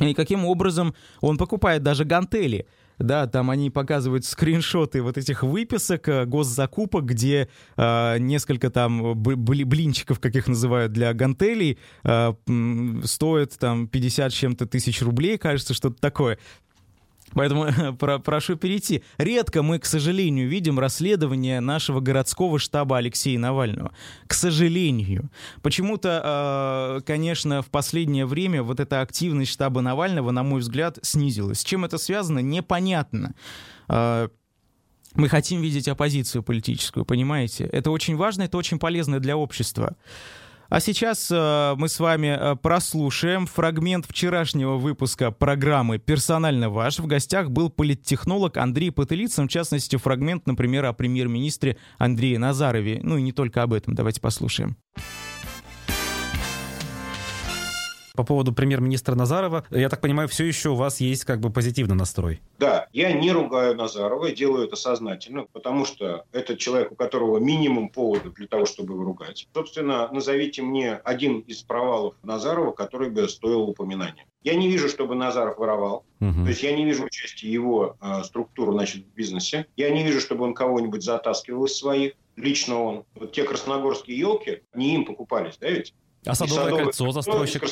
и 0.00 0.14
каким 0.14 0.44
образом 0.44 0.94
он 1.20 1.38
покупает 1.38 1.82
даже 1.82 2.04
гантели– 2.04 2.66
да, 2.98 3.26
там 3.26 3.50
они 3.50 3.70
показывают 3.70 4.24
скриншоты 4.24 5.02
вот 5.02 5.18
этих 5.18 5.42
выписок 5.42 6.08
э, 6.08 6.24
госзакупок, 6.24 7.04
где 7.04 7.48
э, 7.76 8.18
несколько 8.18 8.70
там 8.70 9.14
блинчиков, 9.14 10.20
как 10.20 10.34
их 10.34 10.48
называют, 10.48 10.92
для 10.92 11.12
гантелей, 11.12 11.78
э, 12.04 12.32
стоят 13.04 13.58
там 13.58 13.88
50 13.88 14.32
чем-то 14.32 14.66
тысяч 14.66 15.02
рублей, 15.02 15.38
кажется, 15.38 15.74
что-то 15.74 16.00
такое. 16.00 16.38
Поэтому 17.34 17.94
про, 17.98 18.18
прошу 18.18 18.56
перейти. 18.56 19.02
Редко 19.18 19.62
мы, 19.62 19.78
к 19.78 19.84
сожалению, 19.84 20.48
видим 20.48 20.78
расследование 20.78 21.60
нашего 21.60 22.00
городского 22.00 22.58
штаба 22.58 22.98
Алексея 22.98 23.38
Навального. 23.38 23.92
К 24.26 24.34
сожалению. 24.34 25.30
Почему-то, 25.62 26.98
э, 26.98 27.00
конечно, 27.06 27.62
в 27.62 27.66
последнее 27.66 28.26
время 28.26 28.62
вот 28.62 28.80
эта 28.80 29.00
активность 29.00 29.52
штаба 29.52 29.80
Навального, 29.80 30.30
на 30.30 30.42
мой 30.42 30.60
взгляд, 30.60 30.98
снизилась. 31.02 31.60
С 31.60 31.64
чем 31.64 31.84
это 31.84 31.98
связано, 31.98 32.40
непонятно. 32.40 33.34
Э, 33.88 34.28
мы 35.14 35.28
хотим 35.28 35.60
видеть 35.62 35.88
оппозицию 35.88 36.42
политическую, 36.42 37.04
понимаете? 37.04 37.64
Это 37.64 37.90
очень 37.90 38.16
важно, 38.16 38.42
это 38.42 38.56
очень 38.56 38.78
полезно 38.78 39.20
для 39.20 39.36
общества. 39.36 39.96
А 40.68 40.80
сейчас 40.80 41.30
э, 41.30 41.74
мы 41.78 41.88
с 41.88 41.98
вами 41.98 42.26
э, 42.26 42.56
прослушаем 42.56 43.46
фрагмент 43.46 44.04
вчерашнего 44.06 44.76
выпуска 44.76 45.30
программы 45.30 45.98
«Персонально 45.98 46.68
ваш». 46.68 46.98
В 46.98 47.06
гостях 47.06 47.50
был 47.50 47.70
политтехнолог 47.70 48.58
Андрей 48.58 48.90
Потылицын, 48.92 49.48
в 49.48 49.50
частности, 49.50 49.96
фрагмент, 49.96 50.46
например, 50.46 50.84
о 50.84 50.92
премьер-министре 50.92 51.78
Андрее 51.96 52.38
Назарове. 52.38 53.00
Ну 53.02 53.16
и 53.16 53.22
не 53.22 53.32
только 53.32 53.62
об 53.62 53.72
этом. 53.72 53.94
Давайте 53.94 54.20
послушаем. 54.20 54.76
По 58.18 58.24
поводу 58.24 58.52
премьер-министра 58.52 59.14
Назарова. 59.14 59.64
Я 59.70 59.88
так 59.88 60.00
понимаю, 60.00 60.26
все 60.26 60.44
еще 60.44 60.70
у 60.70 60.74
вас 60.74 60.98
есть 60.98 61.24
как 61.24 61.38
бы 61.38 61.50
позитивный 61.50 61.94
настрой. 61.94 62.40
Да, 62.58 62.88
я 62.92 63.12
не 63.12 63.30
ругаю 63.30 63.76
Назарова, 63.76 64.26
я 64.26 64.34
делаю 64.34 64.66
это 64.66 64.74
сознательно, 64.74 65.44
потому 65.52 65.84
что 65.84 66.24
это 66.32 66.56
человек, 66.56 66.90
у 66.90 66.96
которого 66.96 67.38
минимум 67.38 67.90
поводов 67.90 68.34
для 68.34 68.48
того, 68.48 68.66
чтобы 68.66 68.94
его 68.94 69.04
ругать. 69.04 69.46
Собственно, 69.54 70.08
назовите 70.12 70.62
мне 70.62 70.94
один 70.94 71.38
из 71.46 71.62
провалов 71.62 72.16
Назарова, 72.24 72.72
который 72.72 73.08
бы 73.08 73.28
стоил 73.28 73.60
упоминания. 73.60 74.26
Я 74.42 74.56
не 74.56 74.68
вижу, 74.68 74.88
чтобы 74.88 75.14
Назаров 75.14 75.58
воровал. 75.58 76.04
Угу. 76.20 76.42
То 76.42 76.48
есть 76.48 76.64
я 76.64 76.74
не 76.74 76.84
вижу 76.84 77.04
участия 77.04 77.48
его 77.48 77.96
э, 78.00 78.24
структуры 78.24 78.72
значит, 78.72 79.04
в 79.04 79.14
бизнесе. 79.14 79.66
Я 79.76 79.90
не 79.90 80.02
вижу, 80.02 80.20
чтобы 80.20 80.44
он 80.44 80.54
кого-нибудь 80.54 81.04
затаскивал 81.04 81.66
из 81.66 81.76
своих. 81.76 82.14
Лично 82.34 82.82
он. 82.82 83.04
Вот 83.14 83.30
те 83.30 83.44
красногорские 83.44 84.18
елки, 84.18 84.62
не 84.74 84.96
им 84.96 85.04
покупались, 85.04 85.56
да 85.60 85.70
ведь? 85.70 85.94
А 86.26 86.34
Садовое, 86.34 86.64
Садовое 86.64 86.84
кольцо 86.84 87.10
застройщик? 87.12 87.62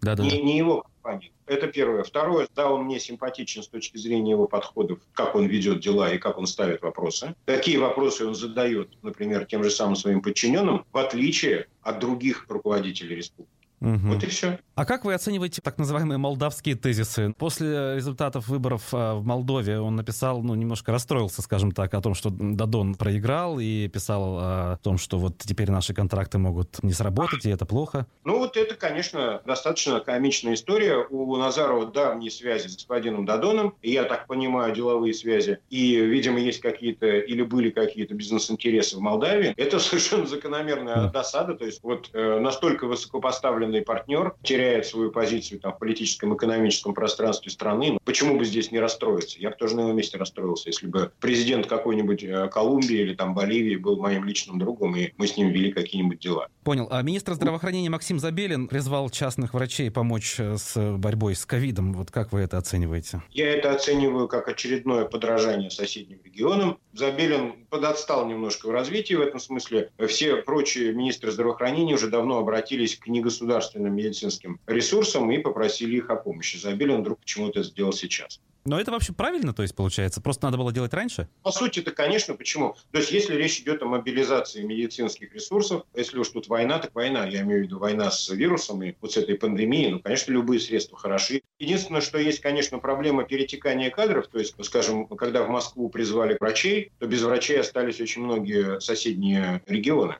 Да, 0.00 0.14
да, 0.14 0.22
не, 0.22 0.42
не 0.42 0.58
его 0.58 0.84
компания. 1.02 1.30
Это 1.46 1.68
первое. 1.68 2.02
Второе, 2.02 2.48
да, 2.54 2.70
он 2.70 2.84
мне 2.84 2.98
симпатичен 2.98 3.62
с 3.62 3.68
точки 3.68 3.96
зрения 3.96 4.32
его 4.32 4.48
подходов, 4.48 4.98
как 5.12 5.34
он 5.34 5.46
ведет 5.46 5.80
дела 5.80 6.12
и 6.12 6.18
как 6.18 6.38
он 6.38 6.46
ставит 6.46 6.82
вопросы. 6.82 7.34
Какие 7.44 7.76
вопросы 7.76 8.26
он 8.26 8.34
задает, 8.34 8.90
например, 9.02 9.44
тем 9.46 9.62
же 9.62 9.70
самым 9.70 9.96
своим 9.96 10.22
подчиненным, 10.22 10.84
в 10.92 10.98
отличие 10.98 11.68
от 11.82 12.00
других 12.00 12.46
руководителей 12.48 13.16
республики. 13.16 13.55
Угу. 13.80 14.08
Вот 14.08 14.24
и 14.24 14.26
все. 14.26 14.58
А 14.74 14.84
как 14.84 15.04
вы 15.04 15.14
оцениваете 15.14 15.62
так 15.62 15.78
называемые 15.78 16.18
молдавские 16.18 16.76
тезисы? 16.76 17.32
После 17.38 17.94
результатов 17.94 18.48
выборов 18.48 18.82
а, 18.92 19.14
в 19.14 19.24
Молдове 19.24 19.80
он 19.80 19.96
написал, 19.96 20.42
ну, 20.42 20.54
немножко 20.54 20.92
расстроился, 20.92 21.42
скажем 21.42 21.72
так, 21.72 21.94
о 21.94 22.00
том, 22.00 22.14
что 22.14 22.30
Дадон 22.30 22.94
проиграл, 22.94 23.58
и 23.58 23.88
писал 23.88 24.38
а, 24.38 24.72
о 24.72 24.76
том, 24.76 24.98
что 24.98 25.18
вот 25.18 25.38
теперь 25.38 25.70
наши 25.70 25.94
контракты 25.94 26.38
могут 26.38 26.82
не 26.82 26.92
сработать, 26.92 27.46
и 27.46 27.50
это 27.50 27.64
плохо. 27.64 28.06
Ну, 28.24 28.38
вот 28.38 28.56
это, 28.56 28.74
конечно, 28.74 29.40
достаточно 29.46 30.00
комичная 30.00 30.54
история. 30.54 31.06
У 31.08 31.36
Назарова 31.36 31.86
давние 31.86 32.30
связи 32.30 32.68
с 32.68 32.76
господином 32.76 33.24
Дадоном, 33.24 33.74
и 33.82 33.92
я 33.92 34.04
так 34.04 34.26
понимаю, 34.26 34.74
деловые 34.74 35.14
связи, 35.14 35.58
и, 35.70 35.96
видимо, 35.96 36.38
есть 36.38 36.60
какие-то 36.60 37.06
или 37.06 37.42
были 37.42 37.70
какие-то 37.70 38.14
бизнес-интересы 38.14 38.96
в 38.96 39.00
Молдавии. 39.00 39.54
Это 39.56 39.78
совершенно 39.78 40.26
закономерная 40.26 41.10
досада, 41.10 41.54
то 41.54 41.64
есть 41.64 41.82
вот 41.82 42.10
э, 42.12 42.38
настолько 42.40 42.86
высокопоставленный 42.86 43.65
целенаправленный 43.66 43.82
партнер 43.82 44.34
теряет 44.42 44.86
свою 44.86 45.10
позицию 45.10 45.60
там, 45.60 45.72
в 45.74 45.78
политическом, 45.78 46.36
экономическом 46.36 46.94
пространстве 46.94 47.50
страны, 47.50 47.92
ну, 47.92 47.98
почему 48.04 48.38
бы 48.38 48.44
здесь 48.44 48.70
не 48.70 48.78
расстроиться? 48.78 49.38
Я 49.38 49.50
бы 49.50 49.56
тоже 49.56 49.76
на 49.76 49.80
его 49.80 49.92
месте 49.92 50.18
расстроился, 50.18 50.68
если 50.68 50.86
бы 50.86 51.12
президент 51.20 51.66
какой-нибудь 51.66 52.22
э, 52.24 52.48
Колумбии 52.48 52.98
или 52.98 53.14
там 53.14 53.34
Боливии 53.34 53.76
был 53.76 53.96
моим 53.96 54.24
личным 54.24 54.58
другом, 54.58 54.96
и 54.96 55.12
мы 55.16 55.26
с 55.26 55.36
ним 55.36 55.50
вели 55.50 55.72
какие-нибудь 55.72 56.18
дела. 56.18 56.48
Понял. 56.64 56.88
А 56.90 57.02
министр 57.02 57.34
здравоохранения 57.34 57.90
Максим 57.90 58.18
Забелин 58.18 58.68
призвал 58.68 59.10
частных 59.10 59.54
врачей 59.54 59.90
помочь 59.90 60.36
э, 60.38 60.56
с 60.56 60.96
борьбой 60.96 61.34
с 61.34 61.44
ковидом. 61.44 61.92
Вот 61.92 62.10
как 62.10 62.32
вы 62.32 62.40
это 62.40 62.58
оцениваете? 62.58 63.22
Я 63.30 63.50
это 63.50 63.72
оцениваю 63.72 64.28
как 64.28 64.48
очередное 64.48 65.04
подражание 65.04 65.70
соседним 65.70 66.18
регионам. 66.24 66.78
Забелин 66.92 67.52
подотстал 67.68 68.26
немножко 68.26 68.66
в 68.68 68.70
развитии 68.70 69.14
в 69.14 69.20
этом 69.20 69.38
смысле. 69.38 69.90
Все 70.08 70.36
прочие 70.36 70.92
министры 70.92 71.30
здравоохранения 71.30 71.94
уже 71.94 72.08
давно 72.08 72.38
обратились 72.38 72.96
к 72.96 73.06
негосударственным 73.06 73.55
медицинским 73.74 74.60
ресурсам 74.66 75.30
и 75.30 75.38
попросили 75.38 75.96
их 75.96 76.10
о 76.10 76.16
помощи. 76.16 76.56
Забелин 76.56 77.00
вдруг 77.00 77.20
почему-то 77.20 77.62
сделал 77.62 77.92
сейчас. 77.92 78.40
Но 78.66 78.80
это 78.80 78.90
вообще 78.90 79.12
правильно, 79.12 79.54
то 79.54 79.62
есть, 79.62 79.76
получается? 79.76 80.20
Просто 80.20 80.44
надо 80.44 80.58
было 80.58 80.72
делать 80.72 80.92
раньше? 80.92 81.28
По 81.44 81.52
сути, 81.52 81.78
это, 81.78 81.92
конечно. 81.92 82.34
Почему? 82.34 82.74
То 82.90 82.98
есть, 82.98 83.12
если 83.12 83.36
речь 83.36 83.60
идет 83.60 83.80
о 83.82 83.86
мобилизации 83.86 84.62
медицинских 84.62 85.32
ресурсов, 85.32 85.84
если 85.94 86.18
уж 86.18 86.28
тут 86.30 86.48
война, 86.48 86.80
так 86.80 86.92
война. 86.94 87.26
Я 87.26 87.42
имею 87.42 87.60
в 87.60 87.62
виду 87.64 87.78
война 87.78 88.10
с 88.10 88.28
вирусом 88.28 88.82
и 88.82 88.94
вот 89.00 89.12
с 89.12 89.16
этой 89.16 89.36
пандемией. 89.36 89.92
Ну, 89.92 90.00
конечно, 90.00 90.32
любые 90.32 90.58
средства 90.58 90.98
хороши. 90.98 91.42
Единственное, 91.60 92.00
что 92.00 92.18
есть, 92.18 92.40
конечно, 92.40 92.78
проблема 92.78 93.22
перетекания 93.22 93.90
кадров. 93.90 94.26
То 94.26 94.40
есть, 94.40 94.56
скажем, 94.64 95.06
когда 95.06 95.44
в 95.44 95.48
Москву 95.48 95.88
призвали 95.88 96.36
врачей, 96.40 96.90
то 96.98 97.06
без 97.06 97.22
врачей 97.22 97.60
остались 97.60 98.00
очень 98.00 98.22
многие 98.22 98.80
соседние 98.80 99.62
регионы. 99.66 100.16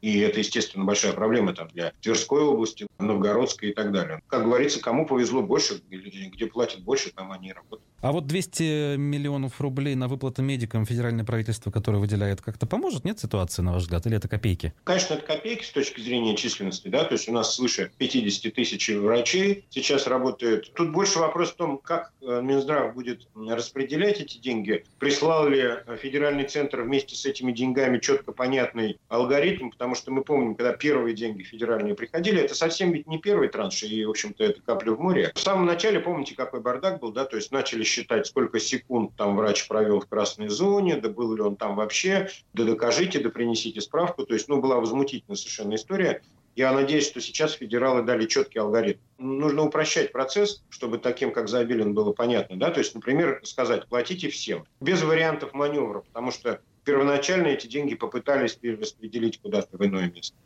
И 0.00 0.18
это, 0.20 0.38
естественно, 0.38 0.84
большая 0.84 1.12
проблема 1.12 1.54
там, 1.54 1.68
для 1.68 1.92
Тверской 2.00 2.42
области, 2.42 2.86
Новгородской 2.98 3.70
и 3.70 3.74
так 3.74 3.92
далее. 3.92 4.22
Как 4.26 4.44
говорится, 4.44 4.80
кому 4.80 5.06
повезло 5.06 5.42
больше, 5.42 5.80
где 5.90 6.46
платят 6.46 6.82
больше, 6.82 7.12
там 7.12 7.32
они 7.32 7.48
и 7.48 7.52
работают. 7.52 7.88
А 8.00 8.12
вот 8.12 8.28
200 8.28 8.96
миллионов 8.96 9.60
рублей 9.60 9.96
на 9.96 10.06
выплаты 10.06 10.40
медикам 10.40 10.86
федеральное 10.86 11.24
правительство, 11.24 11.72
которое 11.72 11.98
выделяет, 11.98 12.40
как-то 12.40 12.64
поможет, 12.66 13.04
нет 13.04 13.18
ситуации, 13.18 13.60
на 13.62 13.72
ваш 13.72 13.82
взгляд, 13.82 14.06
или 14.06 14.16
это 14.16 14.28
копейки? 14.28 14.72
Конечно, 14.84 15.14
это 15.14 15.26
копейки 15.26 15.64
с 15.64 15.70
точки 15.70 16.00
зрения 16.00 16.36
численности, 16.36 16.86
да, 16.88 17.04
то 17.04 17.14
есть 17.14 17.28
у 17.28 17.32
нас 17.32 17.56
свыше 17.56 17.90
50 17.98 18.54
тысяч 18.54 18.88
врачей 18.90 19.64
сейчас 19.70 20.06
работает. 20.06 20.72
Тут 20.74 20.92
больше 20.92 21.18
вопрос 21.18 21.50
в 21.50 21.56
том, 21.56 21.78
как 21.78 22.12
э, 22.22 22.40
Минздрав 22.40 22.94
будет 22.94 23.26
распределять 23.34 24.20
эти 24.20 24.38
деньги. 24.38 24.84
Прислал 25.00 25.48
ли 25.48 25.64
федеральный 26.00 26.44
центр 26.44 26.82
вместе 26.82 27.16
с 27.16 27.26
этими 27.26 27.50
деньгами 27.50 27.98
четко 27.98 28.30
понятный 28.30 28.98
алгоритм, 29.08 29.70
потому 29.70 29.87
что 29.94 30.10
мы 30.10 30.22
помним, 30.22 30.54
когда 30.54 30.72
первые 30.72 31.14
деньги 31.14 31.42
федеральные 31.42 31.94
приходили, 31.94 32.42
это 32.42 32.54
совсем 32.54 32.92
ведь 32.92 33.06
не 33.06 33.18
первый 33.18 33.48
транш, 33.48 33.82
и, 33.82 34.04
в 34.04 34.10
общем-то, 34.10 34.44
это 34.44 34.60
капля 34.62 34.92
в 34.92 35.00
море. 35.00 35.32
В 35.34 35.40
самом 35.40 35.66
начале, 35.66 36.00
помните, 36.00 36.34
какой 36.34 36.60
бардак 36.60 37.00
был, 37.00 37.12
да, 37.12 37.24
то 37.24 37.36
есть 37.36 37.52
начали 37.52 37.82
считать, 37.82 38.26
сколько 38.26 38.58
секунд 38.60 39.12
там 39.16 39.36
врач 39.36 39.66
провел 39.68 40.00
в 40.00 40.06
красной 40.06 40.48
зоне, 40.48 40.96
да 40.96 41.08
был 41.08 41.34
ли 41.34 41.42
он 41.42 41.56
там 41.56 41.76
вообще, 41.76 42.28
да 42.54 42.64
докажите, 42.64 43.20
да 43.20 43.30
принесите 43.30 43.80
справку. 43.80 44.24
То 44.24 44.34
есть, 44.34 44.48
ну, 44.48 44.60
была 44.60 44.76
возмутительная 44.76 45.36
совершенно 45.36 45.74
история. 45.74 46.22
Я 46.58 46.72
надеюсь, 46.72 47.06
что 47.06 47.20
сейчас 47.20 47.52
федералы 47.52 48.02
дали 48.02 48.26
четкий 48.26 48.58
алгоритм. 48.58 48.98
Нужно 49.18 49.62
упрощать 49.62 50.10
процесс, 50.10 50.64
чтобы 50.70 50.98
таким, 50.98 51.30
как 51.30 51.48
Забелин, 51.48 51.94
было 51.94 52.12
понятно. 52.12 52.58
Да? 52.58 52.70
То 52.70 52.80
есть, 52.80 52.96
например, 52.96 53.40
сказать, 53.44 53.86
платите 53.86 54.28
всем, 54.28 54.66
без 54.80 55.02
вариантов 55.02 55.54
маневра, 55.54 56.00
потому 56.00 56.32
что 56.32 56.60
первоначально 56.84 57.48
эти 57.48 57.66
деньги 57.66 57.94
попытались 57.94 58.54
перераспределить 58.54 59.40
куда-то 59.40 59.76
в 59.76 59.84
иное 59.84 60.10
место. 60.10 60.36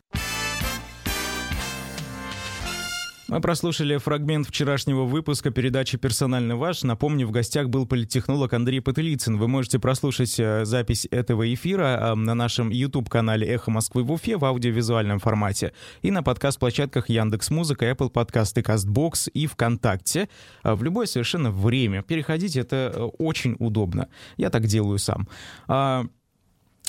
Мы 3.32 3.40
прослушали 3.40 3.96
фрагмент 3.96 4.46
вчерашнего 4.46 5.04
выпуска 5.04 5.50
передачи 5.50 5.96
«Персонально 5.96 6.58
ваш». 6.58 6.82
Напомню, 6.82 7.26
в 7.26 7.30
гостях 7.30 7.70
был 7.70 7.86
политтехнолог 7.86 8.52
Андрей 8.52 8.82
Потылицын. 8.82 9.38
Вы 9.38 9.48
можете 9.48 9.78
прослушать 9.78 10.38
э, 10.38 10.66
запись 10.66 11.08
этого 11.10 11.50
эфира 11.54 11.98
э, 11.98 12.14
на 12.14 12.34
нашем 12.34 12.68
YouTube-канале 12.68 13.46
«Эхо 13.48 13.70
Москвы» 13.70 14.02
в 14.02 14.12
Уфе 14.12 14.36
в 14.36 14.44
аудиовизуальном 14.44 15.18
формате 15.18 15.72
и 16.02 16.10
на 16.10 16.22
подкаст-площадках 16.22 17.08
Яндекс 17.08 17.48
Музыка, 17.48 17.90
Apple 17.90 18.10
Подкасты, 18.10 18.60
Castbox 18.60 19.30
и 19.32 19.46
ВКонтакте 19.46 20.28
э, 20.62 20.74
в 20.74 20.82
любое 20.82 21.06
совершенно 21.06 21.50
время. 21.50 22.02
Переходите, 22.02 22.60
это 22.60 23.10
очень 23.16 23.56
удобно. 23.58 24.10
Я 24.36 24.50
так 24.50 24.66
делаю 24.66 24.98
сам. 24.98 25.26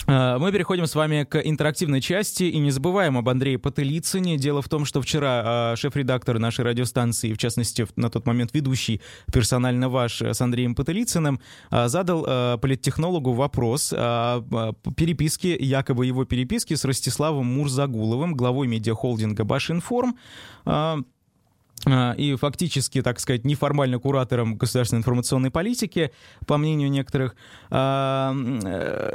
А, 0.07 0.23
Э, 0.23 0.37
мы 0.39 0.51
переходим 0.51 0.85
с 0.85 0.95
вами 0.95 1.23
к 1.23 1.39
интерактивной 1.39 2.01
части 2.01 2.43
и 2.43 2.57
не 2.59 2.71
забываем 2.71 3.17
об 3.17 3.29
Андрее 3.29 3.59
Потылицыне. 3.59 4.37
Дело 4.37 4.61
в 4.61 4.69
том, 4.69 4.85
что 4.85 5.01
вчера 5.01 5.73
э, 5.73 5.75
шеф-редактор 5.75 6.39
нашей 6.39 6.65
радиостанции, 6.65 7.33
в 7.33 7.37
частности, 7.37 7.87
на 7.95 8.09
тот 8.09 8.25
момент 8.25 8.51
ведущий 8.53 9.01
персонально 9.31 9.89
ваш 9.89 10.21
с 10.21 10.41
Андреем 10.41 10.75
Потылицыным, 10.75 11.39
э, 11.71 11.87
задал 11.87 12.23
политтехнологу 12.59 13.33
вопрос 13.33 13.93
о 13.95 14.41
переписке, 14.95 15.55
якобы 15.55 16.05
его 16.05 16.25
переписки 16.25 16.73
с 16.73 16.85
Ростиславом 16.85 17.45
Мурзагуловым, 17.45 18.35
главой 18.35 18.67
медиахолдинга 18.67 19.43
«Башинформ», 19.43 20.15
и 21.85 22.35
фактически, 22.39 23.01
так 23.01 23.19
сказать, 23.19 23.43
неформально 23.43 23.99
куратором 23.99 24.55
государственной 24.55 24.99
информационной 24.99 25.51
политики, 25.51 26.11
по 26.47 26.57
мнению 26.57 26.89
некоторых, 26.89 27.35
а, 27.69 28.33
э, 28.63 29.13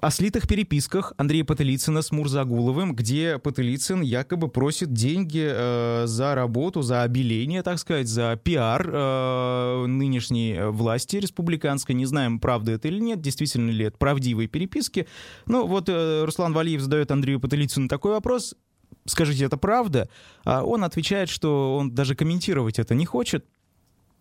о 0.00 0.10
слитых 0.10 0.46
переписках 0.46 1.14
Андрея 1.16 1.44
Потылицына 1.44 2.02
с 2.02 2.12
Мурзагуловым, 2.12 2.94
где 2.94 3.38
Потылицын 3.38 4.02
якобы 4.02 4.48
просит 4.48 4.92
деньги 4.92 5.48
э, 5.52 6.06
за 6.06 6.34
работу, 6.34 6.82
за 6.82 7.02
обеление, 7.02 7.62
так 7.62 7.78
сказать, 7.78 8.06
за 8.06 8.36
пиар 8.36 8.88
э, 8.92 9.86
нынешней 9.86 10.70
власти 10.70 11.16
республиканской. 11.16 11.94
Не 11.94 12.06
знаем, 12.06 12.38
правда 12.38 12.72
это 12.72 12.88
или 12.88 13.00
нет, 13.00 13.20
действительно 13.20 13.70
ли 13.70 13.86
это 13.86 13.98
правдивые 13.98 14.46
переписки. 14.46 15.08
Ну 15.46 15.66
вот 15.66 15.88
Руслан 15.88 16.52
Валиев 16.52 16.80
задает 16.80 17.10
Андрею 17.10 17.40
Потылицыну 17.40 17.88
такой 17.88 18.12
вопрос, 18.12 18.54
скажите, 19.06 19.44
это 19.44 19.56
правда? 19.56 20.08
А 20.44 20.62
он 20.62 20.84
отвечает, 20.84 21.28
что 21.28 21.76
он 21.76 21.94
даже 21.94 22.14
комментировать 22.14 22.78
это 22.78 22.94
не 22.94 23.06
хочет, 23.06 23.44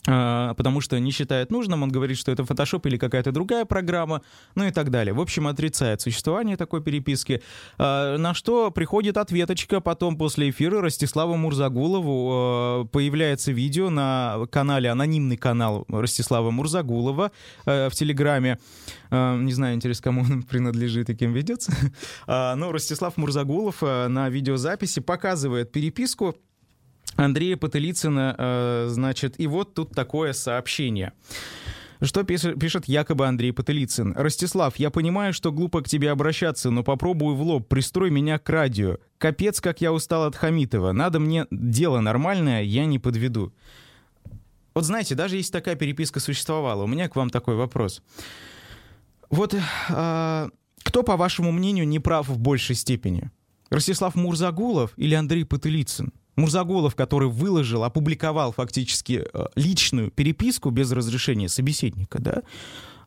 потому 0.09 0.81
что 0.81 0.99
не 0.99 1.11
считает 1.11 1.51
нужным, 1.51 1.83
он 1.83 1.91
говорит, 1.91 2.17
что 2.17 2.31
это 2.31 2.43
Photoshop 2.43 2.87
или 2.87 2.97
какая-то 2.97 3.31
другая 3.31 3.65
программа, 3.65 4.21
ну 4.55 4.65
и 4.65 4.71
так 4.71 4.89
далее. 4.89 5.13
В 5.13 5.21
общем, 5.21 5.47
отрицает 5.47 6.01
существование 6.01 6.57
такой 6.57 6.81
переписки, 6.81 7.41
а, 7.77 8.17
на 8.17 8.33
что 8.33 8.71
приходит 8.71 9.17
ответочка 9.17 9.81
потом 9.81 10.17
после 10.17 10.49
эфира 10.49 10.81
Ростиславу 10.81 11.35
Мурзагулову. 11.35 12.29
А, 12.31 12.85
появляется 12.85 13.51
видео 13.51 13.89
на 13.89 14.47
канале, 14.51 14.89
анонимный 14.89 15.37
канал 15.37 15.85
Ростислава 15.87 16.51
Мурзагулова 16.51 17.31
в 17.65 17.91
Телеграме. 17.91 18.57
Не 19.11 19.51
знаю, 19.51 19.75
интересно, 19.75 20.03
кому 20.05 20.21
он 20.21 20.43
принадлежит 20.43 21.09
и 21.09 21.15
кем 21.15 21.33
ведется. 21.33 21.71
Но 22.27 22.71
Ростислав 22.71 23.17
Мурзагулов 23.17 23.81
на 23.81 24.29
видеозаписи 24.29 25.01
показывает 25.01 25.71
переписку 25.71 26.35
Андрея 27.19 27.57
Потылицына, 27.57 28.35
э, 28.37 28.87
значит, 28.89 29.39
и 29.39 29.47
вот 29.47 29.73
тут 29.73 29.91
такое 29.91 30.31
сообщение. 30.31 31.11
Что 32.01 32.23
пишет, 32.23 32.87
якобы 32.87 33.27
Андрей 33.27 33.51
Потылицын? 33.51 34.13
«Ростислав, 34.15 34.77
я 34.77 34.89
понимаю, 34.89 35.33
что 35.33 35.51
глупо 35.51 35.81
к 35.81 35.89
тебе 35.89 36.11
обращаться, 36.11 36.71
но 36.71 36.81
попробуй 36.81 37.35
в 37.35 37.41
лоб, 37.41 37.67
пристрой 37.67 38.09
меня 38.09 38.39
к 38.39 38.49
радио. 38.49 38.99
Капец, 39.17 39.59
как 39.59 39.81
я 39.81 39.91
устал 39.91 40.23
от 40.23 40.37
Хамитова. 40.37 40.93
Надо 40.93 41.19
мне 41.19 41.45
дело 41.51 41.99
нормальное, 41.99 42.63
я 42.63 42.85
не 42.85 42.99
подведу». 42.99 43.51
Вот 44.73 44.85
знаете, 44.85 45.13
даже 45.13 45.35
если 45.35 45.51
такая 45.51 45.75
переписка 45.75 46.21
существовала, 46.21 46.83
у 46.83 46.87
меня 46.87 47.09
к 47.09 47.17
вам 47.17 47.29
такой 47.29 47.55
вопрос. 47.55 48.01
Вот 49.29 49.53
э, 49.53 50.49
кто, 50.83 51.03
по 51.03 51.17
вашему 51.17 51.51
мнению, 51.51 51.85
не 51.85 51.99
прав 51.99 52.29
в 52.29 52.39
большей 52.39 52.75
степени? 52.75 53.29
Ростислав 53.69 54.15
Мурзагулов 54.15 54.93
или 54.95 55.15
Андрей 55.15 55.43
Потылицын? 55.43 56.13
Мурзаголов, 56.39 56.95
который 56.95 57.29
выложил, 57.29 57.83
опубликовал 57.83 58.51
фактически 58.51 59.25
э, 59.31 59.45
личную 59.55 60.11
переписку 60.11 60.69
без 60.69 60.91
разрешения 60.91 61.49
собеседника, 61.49 62.19
да, 62.19 62.43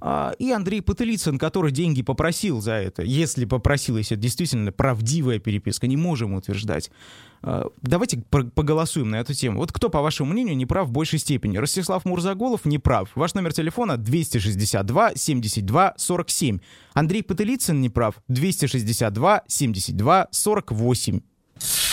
а, 0.05 0.33
и 0.41 0.51
Андрей 0.51 0.83
Потылицын, 0.83 1.39
который 1.39 1.71
деньги 1.71 2.03
попросил 2.03 2.61
за 2.61 2.73
это, 2.73 3.03
если 3.03 3.45
попросил, 3.45 3.97
если 3.97 4.17
это 4.17 4.23
действительно 4.23 4.73
правдивая 4.73 5.39
переписка, 5.39 5.87
не 5.87 5.97
можем 5.97 6.35
утверждать. 6.35 6.91
А, 7.43 7.69
давайте 7.83 8.19
поголосуем 8.21 9.11
на 9.11 9.21
эту 9.21 9.33
тему. 9.33 9.59
Вот 9.59 9.71
кто, 9.71 9.91
по 9.91 10.01
вашему 10.01 10.33
мнению, 10.33 10.57
не 10.57 10.67
прав 10.67 10.89
в 10.89 10.91
большей 10.91 11.21
степени? 11.21 11.57
Ростислав 11.57 12.05
Мурзаголов 12.05 12.65
не 12.65 12.81
прав. 12.81 13.11
Ваш 13.15 13.35
номер 13.35 13.53
телефона 13.53 13.97
262 13.97 15.13
72 15.15 15.95
47. 15.97 16.59
Андрей 16.95 17.23
Потылицын 17.23 17.81
не 17.81 17.89
прав. 17.89 18.17
262 18.27 19.43
72 19.47 20.29
48. 20.33 21.21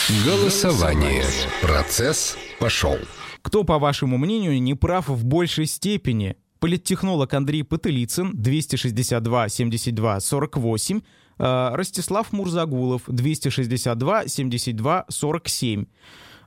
Голосование. 0.09 1.23
Процесс 1.61 2.35
пошел. 2.59 2.97
Кто, 3.43 3.63
по 3.63 3.77
вашему 3.77 4.17
мнению, 4.17 4.59
не 4.59 4.73
прав 4.73 5.07
в 5.07 5.23
большей 5.23 5.67
степени? 5.67 6.35
Политтехнолог 6.59 7.31
Андрей 7.35 7.63
Потылицын, 7.63 8.31
262 8.33 9.49
72 9.49 10.19
48, 10.19 11.01
Ростислав 11.37 12.33
Мурзагулов, 12.33 13.03
262 13.05 14.27
72 14.27 15.05
47. 15.07 15.85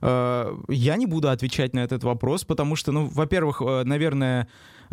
Э, 0.01 0.57
я 0.67 0.97
не 0.97 1.05
буду 1.05 1.29
отвечать 1.29 1.73
на 1.73 1.79
этот 1.79 2.03
вопрос, 2.03 2.43
потому 2.43 2.75
что, 2.75 2.91
ну, 2.91 3.05
во-первых, 3.05 3.61
э, 3.61 3.83
наверное, 3.85 4.41
э, 4.41 4.45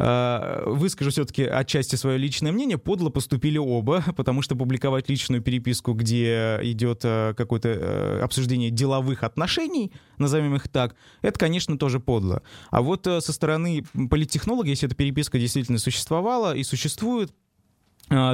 выскажу 0.02 1.10
все-таки 1.10 1.44
отчасти 1.44 1.96
свое 1.96 2.16
личное 2.16 2.52
мнение. 2.52 2.78
Подло 2.78 3.10
поступили 3.10 3.58
оба, 3.58 4.02
потому 4.16 4.42
что 4.42 4.56
публиковать 4.56 5.08
личную 5.08 5.42
переписку, 5.42 5.92
где 5.92 6.58
идет 6.62 7.02
какое-то 7.02 8.20
обсуждение 8.22 8.70
деловых 8.70 9.24
отношений, 9.24 9.92
назовем 10.18 10.54
их 10.56 10.68
так, 10.68 10.96
это, 11.22 11.38
конечно, 11.38 11.76
тоже 11.76 12.00
подло. 12.00 12.42
А 12.70 12.80
вот 12.80 13.04
со 13.04 13.32
стороны 13.32 13.84
политтехнолога, 14.08 14.68
если 14.68 14.86
эта 14.86 14.96
переписка 14.96 15.38
действительно 15.38 15.78
существовала 15.78 16.56
и 16.56 16.62
существует, 16.62 17.32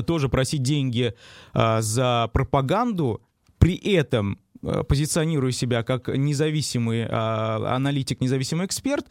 тоже 0.07 0.29
просить 0.29 0.63
деньги 0.63 1.15
за 1.53 2.31
пропаганду, 2.33 3.23
при 3.59 3.75
этом 3.75 4.39
Э, 4.67 4.83
позиционирую 4.83 5.53
себя 5.53 5.83
как 5.83 6.09
независимый 6.09 7.07
аналитик, 7.07 8.21
независимый 8.21 8.67
эксперт, 8.67 9.07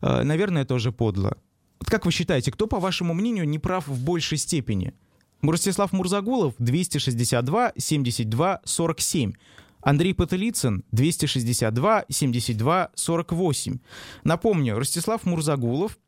наверное, 0.00 0.64
тоже 0.64 0.92
подло. 0.92 1.36
Вот 1.80 1.90
как 1.90 2.06
вы 2.06 2.12
считаете, 2.12 2.50
кто, 2.50 2.66
по 2.66 2.80
вашему 2.80 3.14
мнению, 3.14 3.48
не 3.48 3.58
прав 3.58 3.86
в 3.86 4.04
большей 4.04 4.38
степени? 4.38 4.94
Ростислав 5.42 5.92
Мурзагулов 5.92 6.54
262 6.58 7.72
72 7.76 8.60
47. 8.64 9.32
Андрей 9.80 10.12
Потылицын 10.12 10.84
262 10.90 12.04
72 12.08 12.90
48. 12.94 13.78
Напомню, 14.24 14.78
Ростислав 14.78 15.24
Мурзагулов 15.24 15.98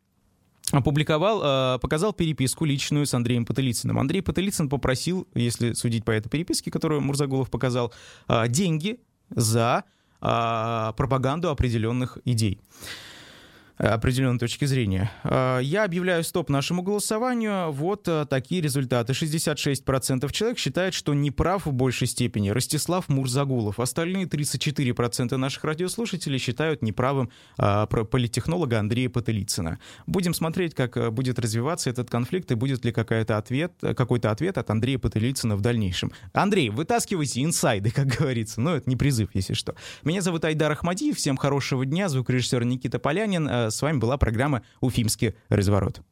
опубликовал, 0.73 1.77
э, 1.77 1.79
показал 1.79 2.13
переписку 2.13 2.65
личную 2.65 3.07
с 3.07 3.15
Андреем 3.15 3.45
Потылицыным. 3.45 3.99
Андрей 3.99 4.23
Потылицын 4.23 4.69
попросил, 4.69 5.29
если 5.35 5.73
судить 5.73 6.05
по 6.05 6.11
этой 6.11 6.29
переписке, 6.29 6.71
которую 6.71 7.01
Мурзагулов 7.01 7.51
показал, 7.51 7.93
э, 8.29 8.49
деньги 8.49 9.01
за 9.31 9.85
э, 10.21 10.93
пропаганду 10.97 11.51
определенных 11.51 12.19
идей 12.25 12.59
определенной 13.81 14.39
точки 14.39 14.67
зрения. 14.67 15.11
А, 15.25 15.59
я 15.59 15.85
объявляю 15.85 16.23
стоп 16.23 16.51
нашему 16.51 16.83
голосованию. 16.83 17.73
Вот 17.73 18.07
а, 18.09 18.27
такие 18.27 18.61
результаты. 18.61 19.15
66% 19.15 20.31
человек 20.33 20.59
считает, 20.59 20.93
что 20.93 21.15
не 21.15 21.31
прав 21.31 21.67
в 21.67 21.73
большей 21.73 22.07
степени 22.07 22.51
Ростислав 22.51 23.09
Мурзагулов. 23.09 23.81
Остальные 23.81 24.27
34% 24.27 25.37
наших 25.37 25.65
радиослушателей 25.65 26.39
считают 26.39 26.83
неправым 26.83 27.31
а, 27.57 27.87
политтехнолога 27.87 28.79
Андрея 28.79 29.09
Потылицына. 29.09 29.79
Будем 30.07 30.35
смотреть, 30.35 30.75
как 30.75 31.13
будет 31.13 31.39
развиваться 31.39 31.89
этот 31.89 32.11
конфликт 32.11 32.51
и 32.53 32.55
будет 32.55 32.85
ли 32.85 32.93
какой-то 32.93 33.39
ответ, 33.39 33.73
какой-то 33.81 34.31
ответ 34.31 34.59
от 34.59 34.69
Андрея 34.69 34.99
Потылицына 34.99 35.57
в 35.57 35.63
дальнейшем. 35.63 36.13
Андрей, 36.35 36.69
вытаскивайте 36.69 37.43
инсайды, 37.43 37.91
как 37.95 38.09
говорится. 38.09 38.61
Но 38.61 38.77
это 38.77 38.91
не 38.91 38.97
призыв, 38.97 39.31
если 39.33 39.55
что. 39.55 39.75
Меня 40.05 40.21
зовут 40.21 40.45
Айдар 40.45 40.73
Ахмадиев. 40.73 41.17
Всем 41.17 41.39
хорошего 41.39 41.87
дня. 41.87 42.11
Звукорежиссер 42.11 42.65
Никита 42.65 42.99
Полянин. 42.99 43.70
С 43.71 43.83
вами 43.83 43.99
была 43.99 44.17
программа 44.17 44.63
«Уфимский 44.81 45.35
разворот». 45.49 46.03